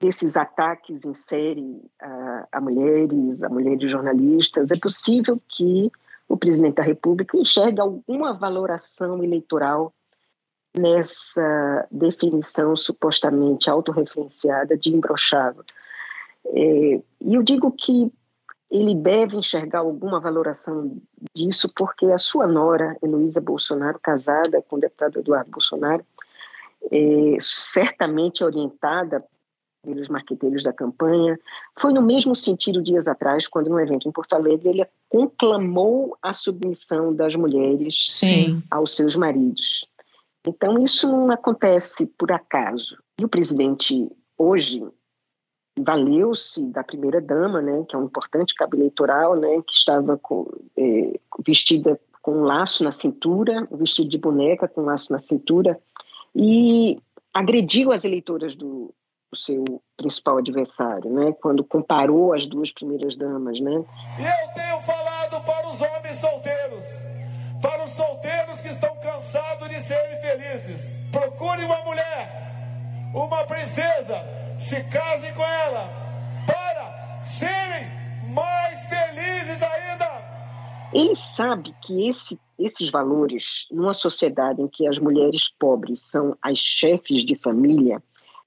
desses 0.00 0.36
ataques 0.36 1.04
em 1.04 1.14
série 1.14 1.82
a, 2.00 2.48
a 2.52 2.60
mulheres, 2.60 3.42
a 3.42 3.48
mulheres 3.48 3.90
jornalistas, 3.90 4.70
é 4.70 4.76
possível 4.78 5.40
que 5.48 5.90
o 6.28 6.36
presidente 6.36 6.76
da 6.76 6.82
República 6.82 7.36
enxergue 7.36 7.80
alguma 7.80 8.32
valoração 8.34 9.22
eleitoral 9.22 9.92
nessa 10.78 11.86
definição 11.90 12.76
supostamente 12.76 13.70
autorreferenciada 13.70 14.76
de 14.76 14.90
imbrochável. 14.90 15.64
É, 16.46 17.00
e 17.20 17.34
eu 17.34 17.42
digo 17.42 17.72
que 17.72 18.12
ele 18.70 18.94
deve 18.94 19.36
enxergar 19.36 19.80
alguma 19.80 20.20
valoração 20.20 20.96
disso 21.34 21.72
porque 21.74 22.06
a 22.06 22.18
sua 22.18 22.46
nora, 22.46 22.96
Heloísa 23.02 23.40
Bolsonaro, 23.40 23.98
casada 24.00 24.62
com 24.62 24.76
o 24.76 24.80
deputado 24.80 25.20
Eduardo 25.20 25.50
Bolsonaro, 25.50 26.04
é, 26.90 27.36
certamente 27.40 28.44
orientada 28.44 29.24
pelos 29.82 30.08
marqueteiros 30.08 30.64
da 30.64 30.72
campanha, 30.72 31.38
foi 31.78 31.92
no 31.92 32.02
mesmo 32.02 32.34
sentido 32.34 32.82
dias 32.82 33.06
atrás, 33.06 33.46
quando 33.46 33.70
num 33.70 33.78
evento 33.78 34.08
em 34.08 34.12
Porto 34.12 34.34
Alegre 34.34 34.68
ele 34.70 34.86
conclamou 35.08 36.18
a 36.20 36.34
submissão 36.34 37.14
das 37.14 37.36
mulheres 37.36 37.96
Sim. 38.18 38.60
aos 38.68 38.96
seus 38.96 39.14
maridos. 39.14 39.86
Então, 40.46 40.82
isso 40.82 41.08
não 41.08 41.30
acontece 41.30 42.06
por 42.06 42.30
acaso. 42.30 42.96
E 43.18 43.24
o 43.24 43.28
presidente, 43.28 44.08
hoje, 44.38 44.82
valeu-se 45.78 46.64
da 46.66 46.82
primeira-dama, 46.82 47.60
né, 47.60 47.84
que 47.88 47.94
é 47.94 47.98
um 47.98 48.04
importante 48.04 48.54
cabo 48.54 48.76
eleitoral, 48.76 49.36
né, 49.36 49.62
que 49.66 49.74
estava 49.74 50.16
com, 50.16 50.46
eh, 50.76 51.18
vestida 51.44 52.00
com 52.22 52.32
um 52.32 52.44
laço 52.44 52.82
na 52.82 52.90
cintura, 52.90 53.68
vestido 53.70 54.08
de 54.08 54.18
boneca 54.18 54.66
com 54.66 54.82
um 54.82 54.86
laço 54.86 55.12
na 55.12 55.18
cintura, 55.18 55.78
e 56.34 56.98
agrediu 57.32 57.92
as 57.92 58.04
eleitoras 58.04 58.54
do, 58.54 58.92
do 59.30 59.38
seu 59.38 59.64
principal 59.96 60.38
adversário, 60.38 61.10
né, 61.10 61.32
quando 61.40 61.62
comparou 61.62 62.32
as 62.32 62.46
duas 62.46 62.72
primeiras 62.72 63.16
damas. 63.16 63.60
Né. 63.60 63.74
Eu 63.74 64.54
tenho 64.54 64.95
uma 73.16 73.44
princesa, 73.46 74.20
se 74.58 74.84
casem 74.90 75.34
com 75.34 75.42
ela, 75.42 75.88
para 76.46 77.22
serem 77.22 77.86
mais 78.34 78.84
felizes 78.90 79.62
ainda. 79.62 80.90
Ele 80.92 81.16
sabe 81.16 81.74
que 81.82 82.06
esse, 82.06 82.38
esses 82.58 82.90
valores, 82.90 83.66
numa 83.70 83.94
sociedade 83.94 84.60
em 84.60 84.68
que 84.68 84.86
as 84.86 84.98
mulheres 84.98 85.48
pobres 85.48 86.02
são 86.02 86.36
as 86.42 86.58
chefes 86.58 87.24
de 87.24 87.34
família, 87.34 88.02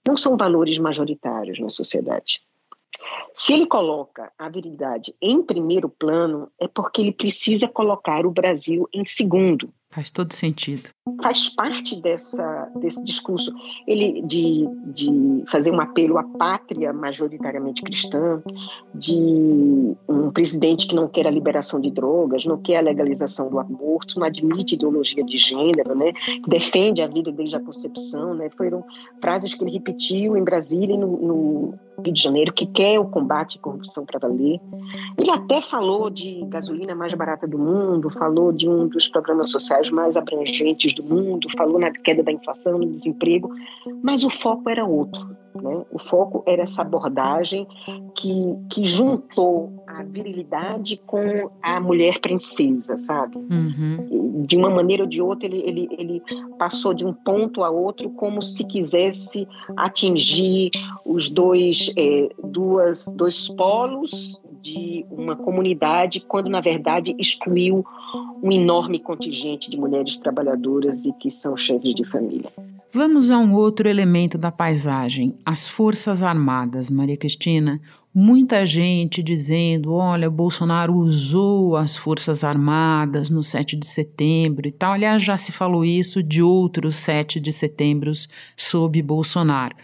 não 0.07 0.15
são 0.15 0.37
valores 0.37 0.77
majoritários 0.77 1.59
na 1.59 1.69
sociedade. 1.69 2.39
Se 3.33 3.53
ele 3.53 3.65
coloca 3.65 4.31
a 4.37 4.49
virilidade 4.49 5.15
em 5.19 5.41
primeiro 5.41 5.89
plano, 5.89 6.51
é 6.59 6.67
porque 6.67 7.01
ele 7.01 7.11
precisa 7.11 7.67
colocar 7.67 8.23
o 8.25 8.31
Brasil 8.31 8.87
em 8.93 9.03
segundo. 9.03 9.73
Faz 9.89 10.11
todo 10.11 10.33
sentido. 10.33 10.89
Faz 11.21 11.49
parte 11.49 12.01
dessa, 12.01 12.69
desse 12.75 13.03
discurso 13.03 13.51
ele 13.87 14.21
de, 14.23 14.67
de 14.87 15.43
fazer 15.47 15.71
um 15.71 15.79
apelo 15.79 16.17
à 16.17 16.23
pátria 16.23 16.93
majoritariamente 16.93 17.81
cristã, 17.81 18.41
de 18.93 19.95
um 20.07 20.31
presidente 20.31 20.87
que 20.87 20.95
não 20.95 21.07
quer 21.07 21.27
a 21.27 21.31
liberação 21.31 21.79
de 21.79 21.91
drogas, 21.91 22.45
não 22.45 22.57
quer 22.57 22.77
a 22.77 22.81
legalização 22.81 23.49
do 23.49 23.59
aborto, 23.59 24.19
não 24.19 24.25
admite 24.25 24.75
ideologia 24.75 25.23
de 25.23 25.37
gênero, 25.37 25.95
né? 25.95 26.11
defende 26.47 27.01
a 27.01 27.07
vida 27.07 27.31
desde 27.31 27.55
a 27.55 27.59
concepção. 27.59 28.33
Né? 28.33 28.49
Foram 28.49 28.83
frases 29.21 29.53
que 29.53 29.63
ele 29.63 29.71
repetiu 29.71 30.37
em 30.37 30.43
Brasília 30.43 30.95
e 30.95 30.97
no, 30.97 31.07
no 31.07 31.73
Rio 32.03 32.13
de 32.13 32.21
Janeiro, 32.21 32.53
que 32.53 32.65
quer 32.65 32.99
o 32.99 33.05
combate 33.05 33.57
à 33.57 33.61
corrupção 33.61 34.05
para 34.05 34.19
valer. 34.19 34.59
Ele 35.17 35.31
até 35.31 35.61
falou 35.61 36.09
de 36.09 36.43
gasolina 36.47 36.95
mais 36.95 37.13
barata 37.13 37.47
do 37.47 37.57
mundo, 37.57 38.09
falou 38.09 38.51
de 38.51 38.67
um 38.67 38.87
dos 38.87 39.07
programas 39.07 39.49
sociais 39.49 39.89
mais 39.89 40.15
abrangentes 40.15 40.93
do 41.01 41.15
mundo, 41.15 41.47
falou 41.55 41.79
na 41.79 41.91
queda 41.91 42.23
da 42.23 42.31
inflação, 42.31 42.77
no 42.77 42.85
desemprego, 42.85 43.49
mas 44.01 44.23
o 44.23 44.29
foco 44.29 44.69
era 44.69 44.85
outro. 44.85 45.37
Né? 45.55 45.83
O 45.91 45.99
foco 45.99 46.43
era 46.45 46.63
essa 46.63 46.81
abordagem 46.81 47.67
que, 48.15 48.55
que 48.69 48.85
juntou 48.85 49.83
a 49.87 50.03
virilidade 50.03 51.01
com 51.05 51.49
a 51.61 51.79
mulher 51.79 52.19
princesa, 52.19 52.95
sabe? 52.95 53.37
Uhum. 53.37 54.43
De 54.45 54.55
uma 54.55 54.69
maneira 54.69 55.03
ou 55.03 55.09
de 55.09 55.21
outra, 55.21 55.47
ele, 55.47 55.61
ele, 55.65 55.89
ele 55.91 56.21
passou 56.57 56.93
de 56.93 57.05
um 57.05 57.13
ponto 57.13 57.63
a 57.63 57.69
outro 57.69 58.09
como 58.11 58.41
se 58.41 58.63
quisesse 58.63 59.47
atingir 59.75 60.71
os 61.05 61.29
dois, 61.29 61.91
é, 61.97 62.29
duas, 62.43 63.05
dois 63.13 63.47
polos 63.49 64.39
de 64.61 65.05
uma 65.09 65.35
comunidade, 65.35 66.19
quando 66.19 66.49
na 66.49 66.61
verdade 66.61 67.15
excluiu 67.17 67.85
um 68.41 68.51
enorme 68.51 68.99
contingente 68.99 69.69
de 69.69 69.77
mulheres 69.77 70.17
trabalhadoras 70.17 71.05
e 71.05 71.13
que 71.13 71.29
são 71.29 71.55
chefes 71.55 71.93
de 71.95 72.03
família. 72.03 72.51
Vamos 72.91 73.29
a 73.29 73.37
um 73.37 73.53
outro 73.53 73.87
elemento 73.87 74.35
da 74.35 74.51
paisagem, 74.51 75.37
as 75.45 75.69
Forças 75.69 76.23
Armadas, 76.23 76.89
Maria 76.89 77.15
Cristina. 77.15 77.79
Muita 78.13 78.65
gente 78.65 79.21
dizendo: 79.21 79.93
olha, 79.93 80.27
Bolsonaro 80.27 80.95
usou 80.95 81.75
as 81.75 81.95
Forças 81.95 82.43
Armadas 82.43 83.29
no 83.29 83.43
7 83.43 83.75
de 83.75 83.85
setembro 83.85 84.67
e 84.67 84.71
tal. 84.71 84.93
Aliás, 84.93 85.21
já 85.21 85.37
se 85.37 85.51
falou 85.51 85.85
isso 85.85 86.23
de 86.23 86.41
outros 86.41 86.95
7 86.95 87.39
de 87.39 87.51
setembros 87.51 88.27
sob 88.57 88.99
Bolsonaro. 89.03 89.75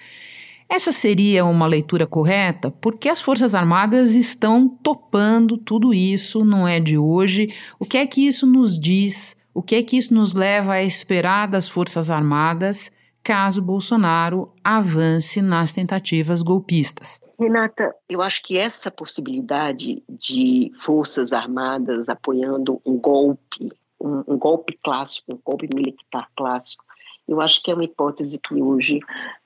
Essa 0.67 0.91
seria 0.91 1.45
uma 1.45 1.67
leitura 1.67 2.07
correta? 2.07 2.71
Porque 2.71 3.07
as 3.07 3.21
Forças 3.21 3.53
Armadas 3.53 4.13
estão 4.15 4.67
topando 4.67 5.57
tudo 5.57 5.93
isso, 5.93 6.43
não 6.43 6.67
é 6.67 6.79
de 6.79 6.97
hoje. 6.97 7.53
O 7.79 7.85
que 7.85 7.97
é 7.97 8.07
que 8.07 8.25
isso 8.25 8.47
nos 8.47 8.77
diz? 8.77 9.37
O 9.53 9.61
que 9.61 9.75
é 9.75 9.83
que 9.83 9.97
isso 9.97 10.13
nos 10.13 10.33
leva 10.33 10.73
a 10.73 10.83
esperar 10.83 11.47
das 11.47 11.69
Forças 11.69 12.09
Armadas 12.09 12.91
caso 13.23 13.59
Bolsonaro 13.59 14.53
avance 14.63 15.41
nas 15.41 15.71
tentativas 15.71 16.43
golpistas? 16.43 17.19
Renata, 17.39 17.93
eu 18.07 18.21
acho 18.21 18.41
que 18.43 18.57
essa 18.57 18.91
possibilidade 18.91 20.03
de 20.07 20.71
Forças 20.75 21.33
Armadas 21.33 22.07
apoiando 22.07 22.79
um 22.85 22.97
golpe, 22.97 23.71
um, 23.99 24.23
um 24.27 24.37
golpe 24.37 24.77
clássico, 24.83 25.33
um 25.33 25.39
golpe 25.43 25.67
militar 25.73 26.29
clássico, 26.35 26.84
eu 27.27 27.41
acho 27.41 27.61
que 27.63 27.71
é 27.71 27.73
uma 27.73 27.83
hipótese 27.83 28.39
que 28.39 28.61
hoje 28.61 28.99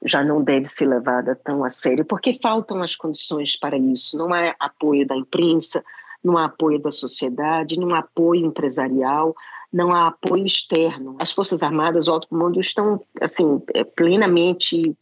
já 0.06 0.24
não 0.24 0.44
deve 0.44 0.65
ser 0.65 0.88
levada 0.88 1.36
tão 1.36 1.63
a 1.63 1.70
sério, 1.70 2.04
porque 2.04 2.34
faltam 2.34 2.82
as 2.82 2.96
condições 2.96 3.56
para 3.56 3.78
isso. 3.78 4.18
Não 4.18 4.34
há 4.34 4.54
apoio 4.60 5.08
da 5.08 5.15
imprensa, 5.15 5.84
não 6.24 6.38
há 6.38 6.46
apoio 6.46 6.80
da 6.80 6.92
sociedade, 6.92 7.80
não 7.80 7.96
há 7.96 8.00
apoio 8.00 8.46
empresarial, 8.46 9.34
não 9.72 9.94
há 9.94 10.08
apoio 10.08 10.46
externo. 10.46 11.15
As 11.20 11.32
Forças 11.32 11.63
Armadas, 11.63 12.08
o 12.08 12.12
alto 12.12 12.28
comando 12.28 12.60
estão 12.60 13.02
assim 13.22 13.62
é, 13.74 13.84
plenamente 13.84 14.96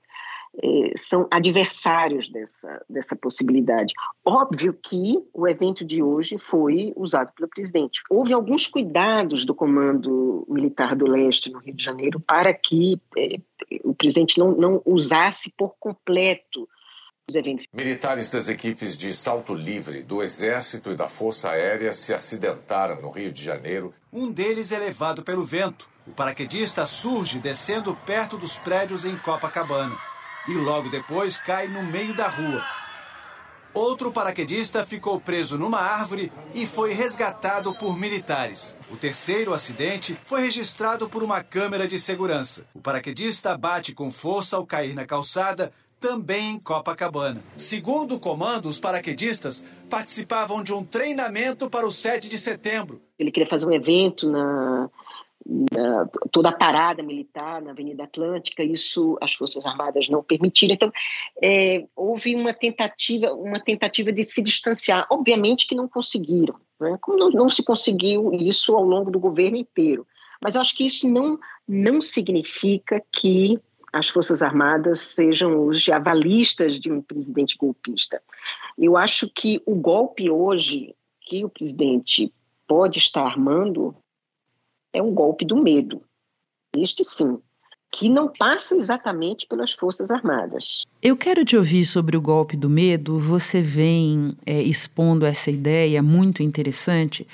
é, 0.62 0.94
são 0.96 1.28
adversários 1.32 2.30
dessa, 2.30 2.84
dessa 2.90 3.16
possibilidade. 3.16 3.94
Óbvio 4.26 4.74
que 4.74 5.20
o 5.34 5.48
evento 5.48 5.86
de 5.86 6.02
hoje 6.02 6.38
foi 6.38 6.94
usado 6.96 7.32
pelo 7.34 7.50
presidente. 7.50 8.02
Houve 8.10 8.34
alguns 8.34 8.66
cuidados 8.66 9.46
do 9.46 9.54
Comando 9.54 10.46
Militar 10.50 10.96
do 10.96 11.06
Leste, 11.06 11.52
no 11.52 11.60
Rio 11.60 11.76
de 11.76 11.84
Janeiro, 11.84 12.20
para 12.20 12.54
que 12.54 13.00
é, 13.18 13.40
o 13.84 13.94
presidente 13.94 14.40
não, 14.40 14.52
não 14.52 14.82
usasse 14.86 15.52
por 15.56 15.76
completo 15.80 16.68
os 17.30 17.36
eventos. 17.36 17.68
Militares 17.74 18.30
das 18.30 18.48
equipes 18.48 18.98
de 18.98 19.14
salto 19.14 19.54
livre 19.54 20.02
do 20.02 20.24
Exército 20.24 20.92
e 20.92 20.96
da 20.96 21.08
Força 21.08 21.50
Aérea 21.50 21.92
se 21.92 22.14
acidentaram 22.14 23.02
no 23.02 23.10
Rio 23.10 23.32
de 23.32 23.44
Janeiro. 23.44 23.94
Um 24.12 24.32
deles 24.32 24.72
é 24.72 24.80
levado 24.80 25.22
pelo 25.24 25.44
vento. 25.44 25.90
O 26.08 26.12
paraquedista 26.12 26.88
surge 26.88 27.38
descendo 27.38 27.94
perto 28.06 28.38
dos 28.38 28.58
prédios 28.58 29.04
em 29.04 29.18
Copacabana 29.18 29.96
e 30.48 30.54
logo 30.54 30.90
depois 30.90 31.40
cai 31.40 31.68
no 31.68 31.84
meio 31.84 32.16
da 32.16 32.28
rua. 32.28 32.64
Outro 33.74 34.12
paraquedista 34.12 34.84
ficou 34.84 35.22
preso 35.22 35.56
numa 35.58 35.80
árvore 35.80 36.32
e 36.54 36.66
foi 36.66 36.94
resgatado 36.94 37.76
por 37.76 37.96
militares. 37.96 38.76
O 38.90 38.98
terceiro 38.98 39.54
acidente 39.54 40.16
foi 40.26 40.42
registrado 40.42 41.08
por 41.08 41.22
uma 41.22 41.44
câmera 41.44 41.88
de 41.88 42.00
segurança. 42.00 42.66
O 42.74 42.80
paraquedista 42.80 43.56
bate 43.56 43.94
com 43.94 44.10
força 44.10 44.58
ao 44.58 44.66
cair 44.66 44.96
na 44.96 45.06
calçada, 45.06 45.72
também 46.00 46.54
em 46.54 46.60
Copacabana. 46.60 47.42
Segundo 47.56 48.16
o 48.16 48.20
comando, 48.20 48.68
os 48.68 48.80
paraquedistas 48.80 49.64
participavam 49.90 50.64
de 50.64 50.74
um 50.74 50.84
treinamento 50.84 51.70
para 51.70 51.86
o 51.86 51.92
7 51.92 52.30
de 52.30 52.38
setembro. 52.38 53.02
Ele 53.20 53.32
queria 53.32 53.48
fazer 53.48 53.66
um 53.66 53.74
evento 53.74 54.30
na, 54.30 54.90
toda 56.32 56.50
a 56.50 56.54
parada 56.54 57.02
militar 57.02 57.62
na 57.62 57.72
Avenida 57.72 58.04
Atlântica, 58.04 58.64
isso 58.64 59.18
as 59.22 59.34
Forças 59.34 59.66
Armadas 59.66 60.08
não 60.10 60.24
permitiram. 60.24 60.74
Então, 60.74 60.92
é, 61.42 61.86
houve 61.96 62.36
uma 62.36 62.54
tentativa, 62.54 63.34
uma 63.34 63.60
tentativa 63.60 64.12
de 64.12 64.24
se 64.24 64.42
distanciar. 64.42 65.08
Obviamente 65.10 65.68
que 65.68 65.76
não 65.76 65.88
conseguiram, 65.88 66.56
né? 66.80 66.98
Como 67.02 67.18
não, 67.18 67.30
não 67.30 67.50
se 67.50 67.64
conseguiu 67.64 68.34
isso 68.34 68.76
ao 68.76 68.84
longo 68.84 69.10
do 69.10 69.20
governo 69.20 69.58
inteiro. 69.58 70.06
Mas 70.44 70.56
eu 70.56 70.62
acho 70.62 70.76
que 70.76 70.86
isso 70.86 71.10
não, 71.10 71.40
não 71.68 72.02
significa 72.02 73.02
que 73.12 73.60
as 73.92 74.10
Forças 74.10 74.42
Armadas 74.42 75.00
sejam 75.00 75.66
os 75.66 75.88
avalistas 75.90 76.80
de 76.80 76.92
um 76.92 77.02
presidente 77.02 77.58
golpista. 77.58 78.22
Eu 78.78 78.98
acho 78.98 79.30
que 79.30 79.62
o 79.66 79.76
golpe 79.76 80.30
hoje 80.30 80.94
que 81.22 81.44
o 81.44 81.50
presidente 81.50 82.32
pode 82.68 83.00
estar 83.00 83.24
armando 83.24 83.96
é 84.98 85.02
um 85.02 85.14
golpe 85.14 85.46
do 85.46 85.56
medo. 85.56 86.02
Este 86.76 87.04
sim, 87.06 87.40
que 87.92 88.10
não 88.10 88.28
passa 88.28 88.76
exatamente 88.76 89.46
pelas 89.48 89.72
Forças 89.72 90.12
Armadas. 90.12 90.84
Eu 91.02 91.16
quero 91.16 91.46
te 91.46 91.56
ouvir 91.56 91.86
sobre 91.86 92.18
o 92.18 92.22
golpe 92.22 92.58
do 92.58 92.70
medo. 92.70 93.18
Você 93.20 93.62
vem 93.62 94.36
é, 94.46 94.62
expondo 94.62 95.26
essa 95.26 95.52
ideia 95.52 96.02
muito 96.02 96.42
interessante. 96.42 97.28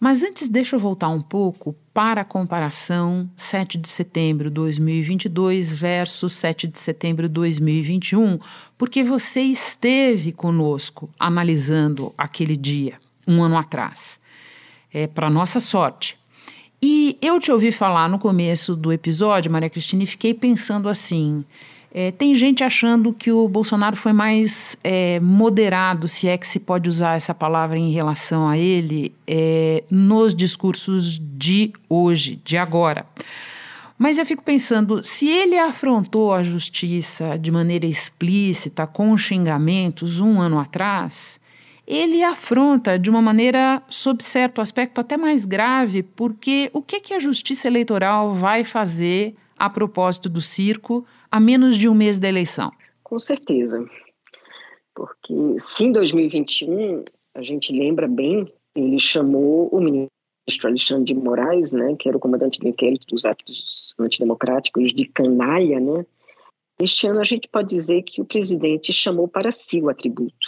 Mas 0.00 0.22
antes, 0.22 0.48
deixa 0.48 0.76
eu 0.76 0.80
voltar 0.80 1.08
um 1.08 1.20
pouco 1.20 1.74
para 1.92 2.20
a 2.20 2.24
comparação 2.24 3.28
7 3.36 3.76
de 3.78 3.88
setembro 3.88 4.48
de 4.48 4.54
2022 4.54 5.74
versus 5.74 6.34
7 6.34 6.68
de 6.68 6.78
setembro 6.78 7.26
de 7.26 7.34
2021, 7.34 8.38
porque 8.78 9.02
você 9.02 9.40
esteve 9.40 10.30
conosco 10.30 11.10
analisando 11.18 12.14
aquele 12.16 12.56
dia, 12.56 13.00
um 13.26 13.42
ano 13.42 13.58
atrás. 13.58 14.20
É 14.92 15.08
para 15.08 15.28
nossa 15.28 15.58
sorte. 15.58 16.17
E 16.80 17.18
eu 17.20 17.40
te 17.40 17.50
ouvi 17.50 17.72
falar 17.72 18.08
no 18.08 18.18
começo 18.18 18.76
do 18.76 18.92
episódio, 18.92 19.50
Maria 19.50 19.68
Cristina, 19.68 20.04
e 20.04 20.06
fiquei 20.06 20.32
pensando 20.32 20.88
assim: 20.88 21.44
é, 21.92 22.12
tem 22.12 22.34
gente 22.34 22.62
achando 22.62 23.12
que 23.12 23.32
o 23.32 23.48
Bolsonaro 23.48 23.96
foi 23.96 24.12
mais 24.12 24.76
é, 24.84 25.18
moderado, 25.20 26.06
se 26.06 26.28
é 26.28 26.38
que 26.38 26.46
se 26.46 26.60
pode 26.60 26.88
usar 26.88 27.16
essa 27.16 27.34
palavra 27.34 27.78
em 27.78 27.90
relação 27.90 28.46
a 28.46 28.56
ele, 28.56 29.12
é, 29.26 29.82
nos 29.90 30.34
discursos 30.34 31.18
de 31.18 31.72
hoje, 31.88 32.40
de 32.44 32.56
agora. 32.56 33.04
Mas 33.98 34.16
eu 34.16 34.24
fico 34.24 34.44
pensando, 34.44 35.02
se 35.02 35.28
ele 35.28 35.58
afrontou 35.58 36.32
a 36.32 36.44
justiça 36.44 37.36
de 37.36 37.50
maneira 37.50 37.84
explícita, 37.84 38.86
com 38.86 39.18
xingamentos, 39.18 40.20
um 40.20 40.40
ano 40.40 40.60
atrás, 40.60 41.40
ele 41.88 42.22
afronta 42.22 42.98
de 42.98 43.08
uma 43.08 43.22
maneira, 43.22 43.82
sob 43.88 44.22
certo 44.22 44.60
aspecto, 44.60 45.00
até 45.00 45.16
mais 45.16 45.46
grave, 45.46 46.02
porque 46.02 46.68
o 46.74 46.82
que, 46.82 47.00
que 47.00 47.14
a 47.14 47.18
justiça 47.18 47.66
eleitoral 47.66 48.34
vai 48.34 48.62
fazer 48.62 49.34
a 49.56 49.70
propósito 49.70 50.28
do 50.28 50.42
circo 50.42 51.06
a 51.30 51.40
menos 51.40 51.78
de 51.78 51.88
um 51.88 51.94
mês 51.94 52.18
da 52.18 52.28
eleição? 52.28 52.70
Com 53.02 53.18
certeza. 53.18 53.82
Porque 54.94 55.58
se 55.58 55.86
em 55.86 55.92
2021, 55.92 57.04
a 57.34 57.40
gente 57.40 57.72
lembra 57.72 58.06
bem, 58.06 58.52
ele 58.74 59.00
chamou 59.00 59.70
o 59.72 59.80
ministro 59.80 60.68
Alexandre 60.68 61.04
de 61.04 61.14
Moraes, 61.14 61.72
né, 61.72 61.96
que 61.98 62.06
era 62.06 62.18
o 62.18 62.20
comandante 62.20 62.60
do 62.60 62.68
inquérito 62.68 63.06
dos 63.06 63.24
atos 63.24 63.94
antidemocráticos, 63.98 64.92
de 64.92 65.06
canalha, 65.06 65.80
né? 65.80 66.04
Este 66.80 67.06
ano 67.06 67.20
a 67.20 67.24
gente 67.24 67.48
pode 67.48 67.70
dizer 67.70 68.02
que 68.02 68.20
o 68.20 68.26
presidente 68.26 68.92
chamou 68.92 69.26
para 69.26 69.50
si 69.50 69.80
o 69.80 69.88
atributo 69.88 70.47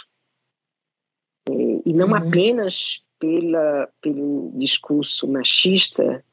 e 1.49 1.93
não 1.93 2.07
uhum. 2.07 2.15
apenas 2.15 3.01
pela, 3.19 3.89
pelo 4.01 4.51
discurso 4.55 5.27
machista 5.27 6.23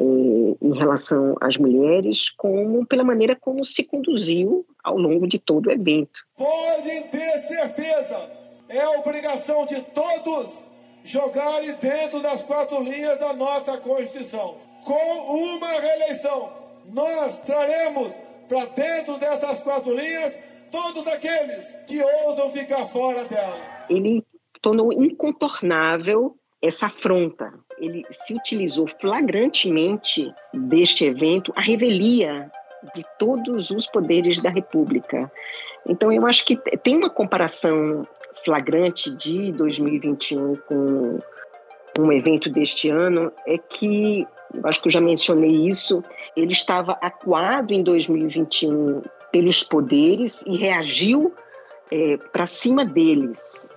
é, 0.00 0.04
em 0.04 0.74
relação 0.74 1.34
às 1.40 1.56
mulheres, 1.56 2.30
como 2.30 2.86
pela 2.86 3.04
maneira 3.04 3.36
como 3.36 3.64
se 3.64 3.82
conduziu 3.84 4.66
ao 4.82 4.96
longo 4.96 5.26
de 5.26 5.38
todo 5.38 5.66
o 5.66 5.72
evento. 5.72 6.26
Podem 6.36 7.02
ter 7.08 7.38
certeza, 7.46 8.30
é 8.68 8.86
obrigação 8.98 9.66
de 9.66 9.80
todos 9.82 10.66
jogarem 11.04 11.74
dentro 11.74 12.20
das 12.20 12.42
quatro 12.42 12.82
linhas 12.82 13.18
da 13.18 13.32
nossa 13.34 13.76
Constituição. 13.78 14.56
Com 14.84 14.94
uma 14.94 15.80
reeleição, 15.80 16.52
nós 16.92 17.40
traremos 17.40 18.12
para 18.48 18.64
dentro 18.66 19.18
dessas 19.18 19.60
quatro 19.60 19.94
linhas 19.94 20.38
todos 20.70 21.06
aqueles 21.06 21.76
que 21.86 22.02
ousam 22.02 22.50
ficar 22.50 22.86
fora 22.86 23.24
dela. 23.24 23.86
Ele 23.88 24.24
tornou 24.62 24.92
incontornável 24.92 26.36
essa 26.62 26.86
afronta. 26.86 27.52
Ele 27.78 28.06
se 28.10 28.32
utilizou 28.32 28.86
flagrantemente 28.86 30.32
deste 30.54 31.04
evento 31.04 31.52
a 31.56 31.60
revelia 31.60 32.50
de 32.94 33.04
todos 33.18 33.70
os 33.70 33.86
poderes 33.86 34.40
da 34.40 34.48
República. 34.48 35.30
Então, 35.86 36.12
eu 36.12 36.24
acho 36.24 36.44
que 36.44 36.56
tem 36.78 36.96
uma 36.96 37.10
comparação 37.10 38.06
flagrante 38.44 39.14
de 39.16 39.52
2021 39.52 40.56
com 40.68 41.18
um 41.98 42.12
evento 42.12 42.48
deste 42.48 42.88
ano, 42.88 43.32
é 43.46 43.58
que, 43.58 44.26
acho 44.64 44.80
que 44.80 44.88
eu 44.88 44.92
já 44.92 45.00
mencionei 45.00 45.68
isso, 45.68 46.02
ele 46.36 46.52
estava 46.52 46.92
acuado 46.92 47.72
em 47.72 47.82
2021 47.82 49.02
pelos 49.30 49.62
poderes 49.62 50.42
e 50.46 50.56
reagiu 50.56 51.32
é, 51.90 52.16
para 52.16 52.46
cima 52.46 52.84
deles. 52.84 53.68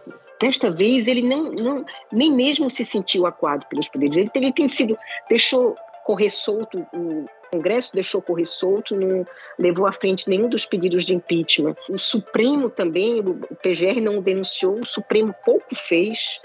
Desta 0.41 0.69
vez 0.69 1.07
ele 1.07 1.21
não, 1.21 1.51
não, 1.51 1.85
nem 2.11 2.31
mesmo 2.31 2.69
se 2.69 2.83
sentiu 2.83 3.25
acuado 3.25 3.65
pelos 3.67 3.87
poderes. 3.87 4.17
Ele, 4.17 4.29
ele 4.35 4.53
tem 4.53 4.67
sido 4.67 4.97
deixou 5.29 5.75
correr 6.05 6.29
solto 6.29 6.85
o 6.93 7.25
Congresso 7.55 7.93
deixou 7.93 8.21
correr 8.21 8.45
solto, 8.45 8.95
não 8.95 9.25
levou 9.57 9.87
à 9.87 9.91
frente 9.91 10.29
nenhum 10.29 10.49
dos 10.49 10.65
pedidos 10.65 11.05
de 11.05 11.15
impeachment. 11.15 11.75
O 11.89 11.97
Supremo 11.97 12.69
também, 12.69 13.19
o 13.19 13.55
PGR 13.55 14.01
não 14.01 14.21
denunciou, 14.21 14.79
o 14.79 14.85
Supremo 14.85 15.33
pouco 15.45 15.73
fez 15.73 16.41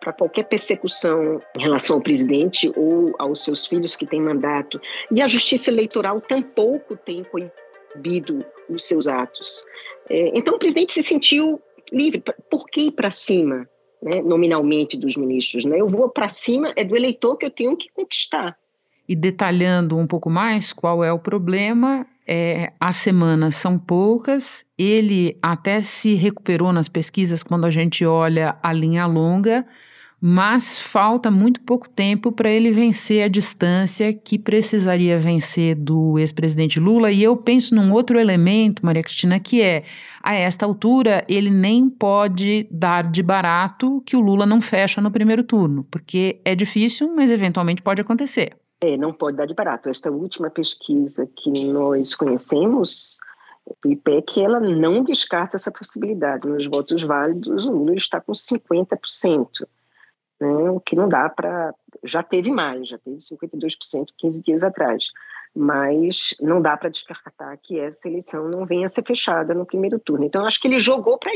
para 0.00 0.12
qualquer 0.12 0.44
persecução 0.44 1.40
em 1.56 1.62
relação 1.62 1.96
ao 1.96 2.02
presidente 2.02 2.70
ou 2.76 3.14
aos 3.18 3.44
seus 3.44 3.66
filhos 3.66 3.94
que 3.96 4.04
têm 4.04 4.20
mandato. 4.20 4.78
E 5.10 5.22
a 5.22 5.28
Justiça 5.28 5.70
Eleitoral 5.70 6.20
tampouco 6.20 6.96
tem 6.96 7.24
proibido 7.24 8.44
os 8.68 8.84
seus 8.84 9.06
atos. 9.06 9.64
É, 10.10 10.32
então 10.36 10.56
o 10.56 10.58
presidente 10.58 10.92
se 10.92 11.02
sentiu 11.02 11.62
livre. 11.92 12.22
Por 12.50 12.66
que 12.66 12.82
ir 12.82 12.92
para 12.92 13.10
cima, 13.10 13.68
né, 14.02 14.22
nominalmente, 14.22 14.96
dos 14.96 15.16
ministros? 15.16 15.64
Né? 15.64 15.80
Eu 15.80 15.86
vou 15.86 16.08
para 16.08 16.28
cima, 16.28 16.68
é 16.76 16.84
do 16.84 16.96
eleitor 16.96 17.36
que 17.36 17.46
eu 17.46 17.50
tenho 17.50 17.76
que 17.76 17.88
conquistar. 17.92 18.56
E 19.08 19.14
detalhando 19.14 19.96
um 19.98 20.06
pouco 20.06 20.30
mais 20.30 20.72
qual 20.72 21.04
é 21.04 21.12
o 21.12 21.18
problema, 21.18 22.06
é, 22.26 22.72
as 22.80 22.96
semanas 22.96 23.56
são 23.56 23.78
poucas, 23.78 24.64
ele 24.78 25.36
até 25.42 25.82
se 25.82 26.14
recuperou 26.14 26.72
nas 26.72 26.88
pesquisas 26.88 27.42
quando 27.42 27.66
a 27.66 27.70
gente 27.70 28.04
olha 28.06 28.56
a 28.62 28.72
linha 28.72 29.06
longa, 29.06 29.66
mas 30.24 30.80
falta 30.80 31.32
muito 31.32 31.60
pouco 31.62 31.88
tempo 31.88 32.30
para 32.30 32.48
ele 32.48 32.70
vencer 32.70 33.24
a 33.24 33.28
distância 33.28 34.12
que 34.12 34.38
precisaria 34.38 35.18
vencer 35.18 35.74
do 35.74 36.16
ex-presidente 36.16 36.78
Lula. 36.78 37.10
E 37.10 37.24
eu 37.24 37.36
penso 37.36 37.74
num 37.74 37.92
outro 37.92 38.16
elemento, 38.20 38.86
Maria 38.86 39.02
Cristina, 39.02 39.40
que 39.40 39.60
é 39.60 39.82
a 40.22 40.32
esta 40.32 40.64
altura 40.64 41.24
ele 41.28 41.50
nem 41.50 41.90
pode 41.90 42.68
dar 42.70 43.10
de 43.10 43.20
barato 43.20 44.00
que 44.06 44.14
o 44.14 44.20
Lula 44.20 44.46
não 44.46 44.62
fecha 44.62 45.00
no 45.00 45.10
primeiro 45.10 45.42
turno, 45.42 45.84
porque 45.90 46.40
é 46.44 46.54
difícil, 46.54 47.12
mas 47.16 47.32
eventualmente 47.32 47.82
pode 47.82 48.00
acontecer. 48.00 48.56
É, 48.80 48.96
não 48.96 49.12
pode 49.12 49.36
dar 49.36 49.46
de 49.46 49.54
barato. 49.54 49.88
Esta 49.88 50.08
última 50.08 50.48
pesquisa 50.50 51.28
que 51.36 51.50
nós 51.64 52.14
conhecemos, 52.14 53.18
o 53.84 53.88
IPEC, 53.88 54.40
ela 54.44 54.60
não 54.60 55.02
descarta 55.02 55.56
essa 55.56 55.72
possibilidade. 55.72 56.46
Nos 56.46 56.64
votos 56.68 57.02
válidos, 57.02 57.64
o 57.64 57.72
Lula 57.72 57.96
está 57.96 58.20
com 58.20 58.30
50% 58.30 59.66
né, 60.42 60.70
o 60.70 60.80
que 60.80 60.96
não 60.96 61.08
dá 61.08 61.28
para. 61.28 61.72
Já 62.02 62.22
teve 62.22 62.50
mais, 62.50 62.88
já 62.88 62.98
teve 62.98 63.18
52% 63.18 64.06
15 64.18 64.42
dias 64.42 64.64
atrás, 64.64 65.06
mas 65.54 66.34
não 66.40 66.60
dá 66.60 66.76
para 66.76 66.88
descartar 66.88 67.56
que 67.58 67.78
essa 67.78 68.08
eleição 68.08 68.48
não 68.48 68.64
venha 68.64 68.86
a 68.86 68.88
ser 68.88 69.04
fechada 69.06 69.54
no 69.54 69.64
primeiro 69.64 70.00
turno. 70.00 70.24
Então, 70.24 70.44
acho 70.44 70.60
que 70.60 70.66
ele 70.66 70.80
jogou 70.80 71.16
para 71.16 71.32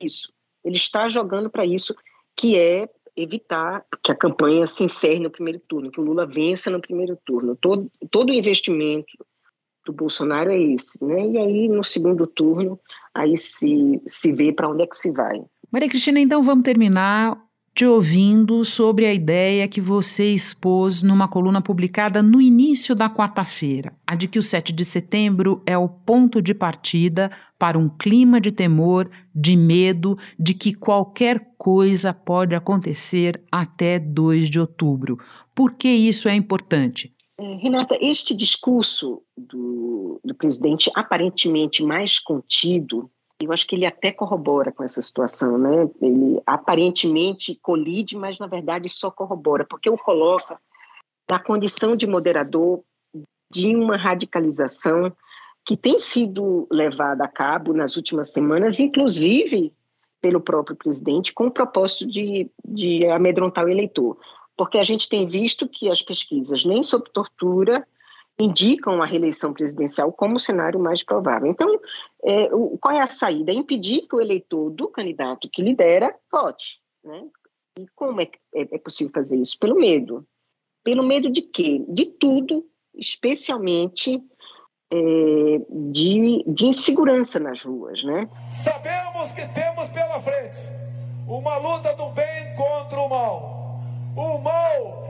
isso, 0.00 0.32
ele 0.64 0.76
está 0.76 1.08
jogando 1.08 1.50
para 1.50 1.66
isso, 1.66 1.94
que 2.36 2.56
é 2.56 2.88
evitar 3.16 3.84
que 4.02 4.12
a 4.12 4.16
campanha 4.16 4.66
se 4.66 4.84
encerre 4.84 5.20
no 5.20 5.30
primeiro 5.30 5.60
turno, 5.60 5.90
que 5.90 6.00
o 6.00 6.04
Lula 6.04 6.26
vença 6.26 6.70
no 6.70 6.80
primeiro 6.80 7.16
turno. 7.24 7.56
Todo, 7.56 7.90
todo 8.10 8.30
o 8.30 8.34
investimento 8.34 9.12
do 9.84 9.92
Bolsonaro 9.92 10.50
é 10.50 10.60
esse, 10.60 11.04
né? 11.04 11.26
E 11.26 11.38
aí, 11.38 11.68
no 11.68 11.84
segundo 11.84 12.26
turno, 12.26 12.78
aí 13.14 13.36
se, 13.36 14.00
se 14.06 14.32
vê 14.32 14.52
para 14.52 14.68
onde 14.68 14.82
é 14.82 14.86
que 14.86 14.96
se 14.96 15.10
vai. 15.10 15.44
Maria 15.70 15.88
Cristina, 15.88 16.20
então 16.20 16.42
vamos 16.42 16.64
terminar 16.64 17.36
te 17.74 17.84
ouvindo 17.84 18.64
sobre 18.64 19.04
a 19.04 19.12
ideia 19.12 19.66
que 19.66 19.80
você 19.80 20.32
expôs 20.32 21.02
numa 21.02 21.26
coluna 21.26 21.60
publicada 21.60 22.22
no 22.22 22.40
início 22.40 22.94
da 22.94 23.10
quarta-feira, 23.10 23.92
a 24.06 24.14
de 24.14 24.28
que 24.28 24.38
o 24.38 24.42
7 24.42 24.72
de 24.72 24.84
setembro 24.84 25.60
é 25.66 25.76
o 25.76 25.88
ponto 25.88 26.40
de 26.40 26.54
partida 26.54 27.32
para 27.58 27.76
um 27.76 27.88
clima 27.88 28.40
de 28.40 28.52
temor, 28.52 29.10
de 29.34 29.56
medo, 29.56 30.16
de 30.38 30.54
que 30.54 30.72
qualquer 30.72 31.52
coisa 31.58 32.14
pode 32.14 32.54
acontecer 32.54 33.42
até 33.50 33.98
2 33.98 34.48
de 34.48 34.60
outubro. 34.60 35.18
Por 35.52 35.72
que 35.72 35.88
isso 35.88 36.28
é 36.28 36.34
importante? 36.36 37.12
É, 37.36 37.54
Renata, 37.56 37.98
este 38.00 38.36
discurso 38.36 39.20
do, 39.36 40.20
do 40.24 40.34
presidente 40.36 40.88
aparentemente 40.94 41.82
mais 41.82 42.20
contido, 42.20 43.10
eu 43.40 43.52
acho 43.52 43.66
que 43.66 43.74
ele 43.74 43.86
até 43.86 44.12
corrobora 44.12 44.72
com 44.72 44.84
essa 44.84 45.02
situação, 45.02 45.58
né? 45.58 45.88
Ele 46.00 46.40
aparentemente 46.46 47.58
colide, 47.60 48.16
mas 48.16 48.38
na 48.38 48.46
verdade 48.46 48.88
só 48.88 49.10
corrobora, 49.10 49.64
porque 49.64 49.90
o 49.90 49.98
coloca 49.98 50.58
na 51.30 51.38
condição 51.38 51.96
de 51.96 52.06
moderador 52.06 52.82
de 53.50 53.74
uma 53.74 53.96
radicalização 53.96 55.14
que 55.66 55.76
tem 55.76 55.98
sido 55.98 56.66
levada 56.70 57.24
a 57.24 57.28
cabo 57.28 57.72
nas 57.72 57.96
últimas 57.96 58.32
semanas, 58.32 58.78
inclusive 58.78 59.72
pelo 60.20 60.40
próprio 60.40 60.76
presidente, 60.76 61.32
com 61.32 61.46
o 61.46 61.50
propósito 61.50 62.06
de, 62.06 62.50
de 62.64 63.06
amedrontar 63.06 63.64
o 63.64 63.68
eleitor. 63.68 64.18
Porque 64.56 64.78
a 64.78 64.82
gente 64.82 65.08
tem 65.08 65.26
visto 65.26 65.68
que 65.68 65.90
as 65.90 66.02
pesquisas, 66.02 66.64
nem 66.64 66.82
sob 66.82 67.10
tortura, 67.10 67.86
indicam 68.38 69.00
a 69.00 69.06
reeleição 69.06 69.52
presidencial 69.52 70.12
como 70.12 70.36
o 70.36 70.40
cenário 70.40 70.80
mais 70.80 71.02
provável. 71.02 71.48
Então, 71.48 71.68
é, 72.24 72.52
o, 72.54 72.76
qual 72.78 72.94
é 72.94 73.00
a 73.00 73.06
saída? 73.06 73.52
É 73.52 73.54
impedir 73.54 74.06
que 74.08 74.16
o 74.16 74.20
eleitor 74.20 74.70
do 74.70 74.88
candidato 74.88 75.48
que 75.48 75.62
lidera 75.62 76.14
vote. 76.32 76.80
Né? 77.04 77.24
E 77.78 77.86
como 77.94 78.20
é, 78.20 78.28
é, 78.54 78.62
é 78.74 78.78
possível 78.78 79.12
fazer 79.14 79.36
isso? 79.36 79.58
Pelo 79.58 79.76
medo. 79.76 80.26
Pelo 80.82 81.02
medo 81.02 81.30
de 81.30 81.42
quê? 81.42 81.84
De 81.88 82.06
tudo, 82.06 82.66
especialmente 82.94 84.22
é, 84.92 84.96
de, 85.90 86.44
de 86.46 86.66
insegurança 86.66 87.38
nas 87.38 87.62
ruas, 87.62 88.02
né? 88.04 88.28
Sabemos 88.50 89.32
que 89.32 89.46
temos 89.54 89.88
pela 89.88 90.20
frente 90.20 90.58
uma 91.26 91.56
luta 91.56 91.94
do 91.96 92.10
bem 92.10 92.54
contra 92.56 93.00
o 93.00 93.08
mal. 93.08 93.80
O 94.16 94.38
mal 94.38 95.03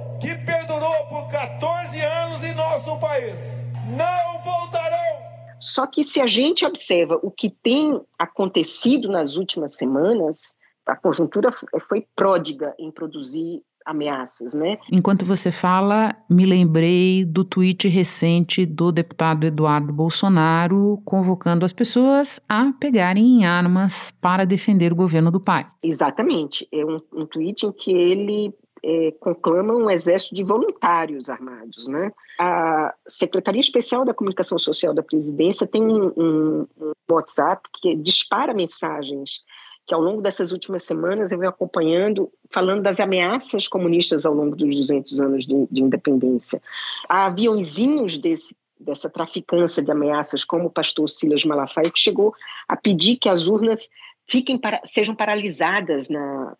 14 1.34 2.00
anos 2.00 2.44
em 2.44 2.54
nosso 2.54 2.96
país. 3.00 3.66
Não 3.88 4.38
voltarão. 4.38 5.18
Só 5.58 5.84
que 5.84 6.04
se 6.04 6.20
a 6.20 6.28
gente 6.28 6.64
observa 6.64 7.18
o 7.24 7.28
que 7.28 7.50
tem 7.50 8.00
acontecido 8.16 9.08
nas 9.08 9.34
últimas 9.34 9.74
semanas, 9.74 10.54
a 10.86 10.94
conjuntura 10.94 11.50
foi 11.80 12.06
pródiga 12.14 12.72
em 12.78 12.88
produzir 12.88 13.64
ameaças, 13.84 14.54
né? 14.54 14.78
Enquanto 14.92 15.26
você 15.26 15.50
fala, 15.50 16.14
me 16.30 16.46
lembrei 16.46 17.24
do 17.24 17.44
tweet 17.44 17.88
recente 17.88 18.64
do 18.64 18.92
deputado 18.92 19.44
Eduardo 19.44 19.92
Bolsonaro 19.92 21.02
convocando 21.04 21.64
as 21.64 21.72
pessoas 21.72 22.40
a 22.48 22.72
pegarem 22.78 23.44
armas 23.44 24.12
para 24.20 24.46
defender 24.46 24.92
o 24.92 24.96
governo 24.96 25.32
do 25.32 25.40
pai. 25.40 25.66
Exatamente. 25.82 26.66
É 26.72 26.84
um, 26.84 27.00
um 27.12 27.26
tweet 27.26 27.66
em 27.66 27.72
que 27.72 27.90
ele 27.90 28.54
é, 28.84 29.12
conclama 29.12 29.74
um 29.74 29.90
exército 29.90 30.34
de 30.34 30.44
voluntários 30.44 31.30
armados, 31.30 31.88
né? 31.88 32.12
A 32.38 32.94
Secretaria 33.08 33.60
Especial 33.60 34.04
da 34.04 34.12
Comunicação 34.12 34.58
Social 34.58 34.92
da 34.92 35.02
Presidência 35.02 35.66
tem 35.66 35.82
um, 35.82 36.12
um, 36.16 36.66
um 36.78 36.92
WhatsApp 37.10 37.66
que 37.72 37.96
dispara 37.96 38.52
mensagens 38.52 39.42
que 39.86 39.94
ao 39.94 40.00
longo 40.00 40.22
dessas 40.22 40.50
últimas 40.52 40.82
semanas 40.82 41.30
eu 41.30 41.38
venho 41.38 41.50
acompanhando, 41.50 42.30
falando 42.50 42.82
das 42.82 43.00
ameaças 43.00 43.68
comunistas 43.68 44.24
ao 44.24 44.32
longo 44.32 44.56
dos 44.56 44.74
200 44.74 45.20
anos 45.20 45.46
de, 45.46 45.66
de 45.70 45.82
independência. 45.82 46.62
Há 47.06 47.26
aviãozinhos 47.26 48.16
desse, 48.16 48.56
dessa 48.80 49.10
traficância 49.10 49.82
de 49.82 49.92
ameaças, 49.92 50.42
como 50.42 50.66
o 50.66 50.70
pastor 50.70 51.08
Silas 51.08 51.44
Malafaia, 51.44 51.90
que 51.90 51.98
chegou 51.98 52.34
a 52.66 52.76
pedir 52.76 53.16
que 53.16 53.28
as 53.28 53.46
urnas 53.46 53.90
fiquem 54.26 54.56
para, 54.56 54.80
sejam 54.84 55.14
paralisadas 55.14 56.08
na, 56.08 56.56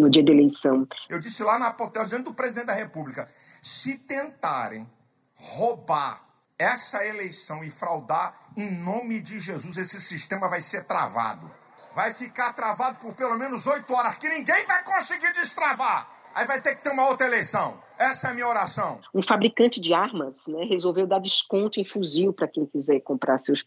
no 0.00 0.10
dia 0.10 0.24
da 0.24 0.32
eleição. 0.32 0.86
Eu 1.08 1.20
disse 1.20 1.42
lá 1.42 1.58
na 1.58 1.72
porta 1.72 2.04
diante 2.04 2.24
do 2.24 2.34
presidente 2.34 2.66
da 2.66 2.74
República, 2.74 3.28
se 3.62 3.98
tentarem 3.98 4.88
roubar 5.34 6.26
essa 6.58 7.06
eleição 7.06 7.64
e 7.64 7.70
fraudar, 7.70 8.34
em 8.56 8.70
nome 8.82 9.20
de 9.20 9.38
Jesus, 9.38 9.76
esse 9.76 10.00
sistema 10.00 10.48
vai 10.48 10.60
ser 10.60 10.84
travado 10.84 11.60
vai 11.94 12.12
ficar 12.12 12.52
travado 12.52 12.98
por 12.98 13.14
pelo 13.14 13.36
menos 13.36 13.66
oito 13.66 13.92
horas, 13.92 14.16
que 14.18 14.28
ninguém 14.28 14.64
vai 14.66 14.82
conseguir 14.84 15.32
destravar. 15.34 16.08
Aí 16.34 16.46
vai 16.46 16.60
ter 16.60 16.76
que 16.76 16.82
ter 16.82 16.90
uma 16.90 17.08
outra 17.08 17.26
eleição. 17.26 17.78
Essa 17.98 18.28
é 18.28 18.30
a 18.30 18.34
minha 18.34 18.48
oração. 18.48 19.00
Um 19.12 19.20
fabricante 19.20 19.80
de 19.80 19.92
armas 19.92 20.46
né, 20.46 20.64
resolveu 20.64 21.06
dar 21.06 21.18
desconto 21.18 21.80
em 21.80 21.84
fuzil 21.84 22.32
para 22.32 22.48
quem 22.48 22.64
quiser 22.64 23.00
comprar 23.00 23.36
seus 23.38 23.64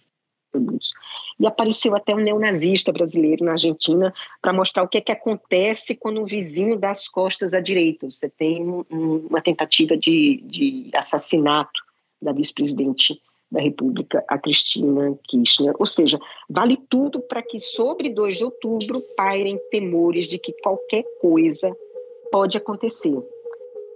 E 1.40 1.48
apareceu 1.48 1.96
até 1.96 2.14
um 2.14 2.20
neonazista 2.20 2.92
brasileiro 2.92 3.44
na 3.44 3.54
Argentina 3.54 4.14
para 4.42 4.54
mostrar 4.54 4.84
o 4.84 4.88
que, 4.88 4.98
é 4.98 5.02
que 5.02 5.12
acontece 5.12 5.96
quando 5.96 6.22
um 6.22 6.26
vizinho 6.26 6.78
dá 6.78 6.92
as 6.92 7.08
costas 7.08 7.54
à 7.54 7.60
direita. 7.60 8.10
Você 8.10 8.30
tem 8.30 8.62
um, 8.64 8.84
uma 9.30 9.42
tentativa 9.42 9.98
de, 9.98 10.44
de 10.46 10.92
assassinato 10.94 11.82
da 12.22 12.32
vice-presidente 12.32 13.20
da 13.52 13.62
República, 13.62 14.24
a 14.28 14.38
Cristina 14.38 15.18
Kirchner. 15.28 15.76
Ou 15.78 15.86
seja, 15.86 16.20
vale 16.50 16.78
tudo 16.90 17.22
para 17.22 17.42
que 17.44 17.60
sobre 17.60 18.10
2 18.10 18.38
de 18.38 18.44
outubro 18.44 19.00
pairem 19.16 19.60
temores 19.70 20.26
de 20.26 20.40
que 20.40 20.52
qualquer 20.54 21.04
coisa 21.22 21.72
pode 22.32 22.58
acontecer. 22.58 23.16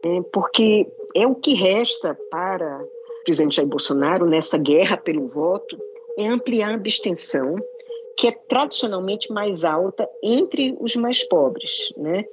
É, 0.06 0.22
porque 0.32 0.88
é 1.16 1.26
o 1.26 1.34
que 1.34 1.56
resta 1.56 2.16
para 2.30 2.84
o 2.84 3.24
presidente 3.26 3.56
Jair 3.56 3.68
Bolsonaro 3.68 4.28
nessa 4.28 4.60
guerra 4.60 4.96
pelo 4.96 5.28
voto, 5.28 5.76
é 6.18 6.28
ampliar 6.28 6.72
a 6.72 6.76
abstenção, 6.76 7.56
que 8.18 8.28
é 8.28 8.32
tradicionalmente 8.32 9.32
mais 9.32 9.64
alta 9.64 10.10
entre 10.24 10.76
os 10.80 10.96
mais 10.96 11.24
pobres, 11.24 11.94
né? 11.96 12.26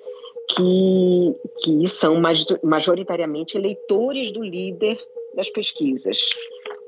que, 0.48 1.34
que 1.62 1.88
são 1.88 2.20
majoritariamente 2.62 3.56
eleitores 3.56 4.32
do 4.32 4.42
líder 4.42 4.98
das 5.34 5.50
pesquisas 5.50 6.18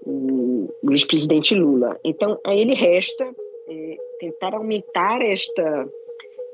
o 0.06 0.68
vice-presidente 0.84 1.54
Lula. 1.54 1.98
Então, 2.04 2.38
a 2.44 2.54
ele 2.54 2.74
resta 2.74 3.24
é, 3.68 3.96
tentar 4.20 4.54
aumentar 4.54 5.20
esta, 5.20 5.88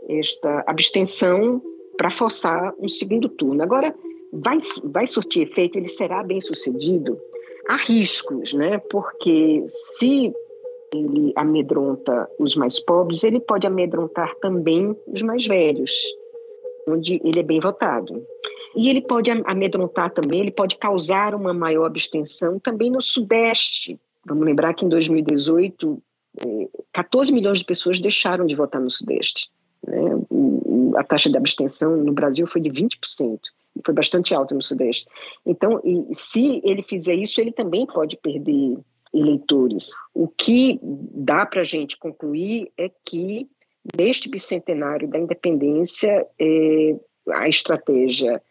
esta 0.09 0.65
abstenção 0.67 1.61
para 1.97 2.11
forçar 2.11 2.75
um 2.79 2.89
segundo 2.89 3.29
turno. 3.29 3.63
Agora, 3.63 3.95
vai, 4.33 4.57
vai 4.85 5.07
surtir 5.07 5.43
efeito, 5.43 5.77
ele 5.77 5.89
será 5.89 6.23
bem 6.23 6.41
sucedido? 6.41 7.21
Há 7.69 7.77
riscos, 7.77 8.53
né? 8.53 8.79
porque 8.91 9.65
se 9.67 10.33
ele 10.95 11.33
amedronta 11.37 12.29
os 12.39 12.55
mais 12.55 12.79
pobres, 12.79 13.25
ele 13.25 13.41
pode 13.41 13.67
amedrontar 13.67 14.35
também 14.37 14.97
os 15.07 15.23
mais 15.23 15.47
velhos, 15.47 15.93
onde 16.87 17.21
ele 17.25 17.41
é 17.41 17.43
bem 17.43 17.61
votado. 17.61 18.23
E 18.75 18.89
ele 18.89 19.03
pode 19.03 19.31
amedrontar 19.31 20.11
também, 20.11 20.41
ele 20.41 20.51
pode 20.51 20.77
causar 20.77 21.35
uma 21.35 21.53
maior 21.53 21.87
abstenção 21.87 22.59
também 22.59 22.91
no 22.91 23.03
Sudeste. 23.03 23.99
Vamos 24.25 24.45
lembrar 24.45 24.75
que 24.75 24.85
em 24.85 24.89
2018, 24.89 26.03
14 26.93 27.31
é, 27.31 27.35
milhões 27.35 27.59
de 27.59 27.65
pessoas 27.65 28.01
deixaram 28.01 28.47
de 28.47 28.55
votar 28.55 28.81
no 28.81 28.91
Sudeste. 28.91 29.51
Né? 29.87 29.99
A 30.97 31.05
taxa 31.05 31.31
de 31.31 31.37
abstenção 31.37 31.97
no 31.97 32.13
Brasil 32.13 32.47
foi 32.47 32.61
de 32.61 32.71
20%, 32.71 33.39
e 33.39 33.62
foi 33.85 33.95
bastante 33.95 34.35
alta 34.35 34.55
no 34.55 34.63
Sudeste. 34.63 35.07
Então, 35.45 35.81
se 36.13 36.61
ele 36.65 36.83
fizer 36.83 37.15
isso, 37.15 37.41
ele 37.41 37.53
também 37.53 37.87
pode 37.87 38.17
perder 38.17 38.79
eleitores. 39.13 39.91
O 40.15 40.29
que 40.29 40.79
dá 40.83 41.45
para 41.45 41.61
a 41.61 41.65
gente 41.65 41.99
concluir 41.99 42.71
é 42.79 42.91
que, 43.05 43.49
neste 43.99 44.29
bicentenário 44.29 45.09
da 45.09 45.19
independência, 45.19 46.27
é, 46.39 46.97
a 47.31 47.49
estratégia 47.49 48.43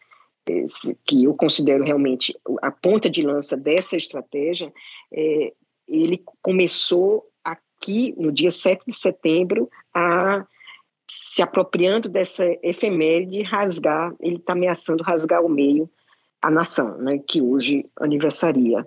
que 1.04 1.24
eu 1.24 1.34
considero 1.34 1.84
realmente 1.84 2.36
a 2.60 2.70
ponta 2.70 3.08
de 3.08 3.22
lança 3.22 3.56
dessa 3.56 3.96
estratégia, 3.96 4.72
é, 5.12 5.52
ele 5.86 6.22
começou 6.40 7.28
aqui, 7.44 8.14
no 8.16 8.32
dia 8.32 8.50
7 8.50 8.86
de 8.86 8.94
setembro, 8.94 9.70
a 9.94 10.44
se 11.14 11.42
apropriando 11.42 12.08
dessa 12.08 12.44
efeméride, 12.62 13.42
rasgar, 13.42 14.14
ele 14.20 14.36
está 14.36 14.54
ameaçando 14.54 15.02
rasgar 15.02 15.40
ao 15.40 15.48
meio 15.48 15.88
a 16.40 16.50
nação, 16.50 16.96
né, 16.98 17.18
que 17.18 17.40
hoje 17.40 17.84
aniversaria. 18.00 18.86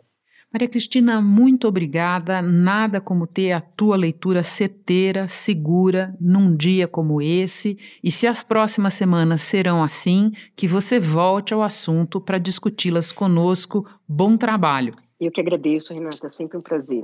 Maria 0.52 0.68
Cristina, 0.68 1.22
muito 1.22 1.68
obrigada. 1.68 2.42
Nada 2.42 3.02
como 3.02 3.28
ter 3.28 3.52
a 3.52 3.60
tua 3.60 3.98
leitura 3.98 4.42
certeira, 4.42 5.28
segura, 5.28 6.16
num 6.20 6.56
dia 6.56 6.88
como 6.88 7.22
esse. 7.22 7.78
E 8.02 8.10
se 8.10 8.26
as 8.26 8.42
próximas 8.42 8.94
semanas 8.94 9.42
serão 9.42 9.84
assim, 9.84 10.32
que 10.56 10.68
você 10.68 10.98
volte 10.98 11.54
ao 11.54 11.62
assunto 11.62 12.22
para 12.22 12.38
discuti-las 12.38 13.12
conosco. 13.12 13.86
Bom 14.08 14.38
trabalho. 14.38 14.94
Eu 15.20 15.32
que 15.32 15.42
agradeço, 15.42 15.94
Renata. 15.94 16.26
É 16.26 16.30
sempre 16.30 16.58
um 16.58 16.62
prazer. 16.62 17.04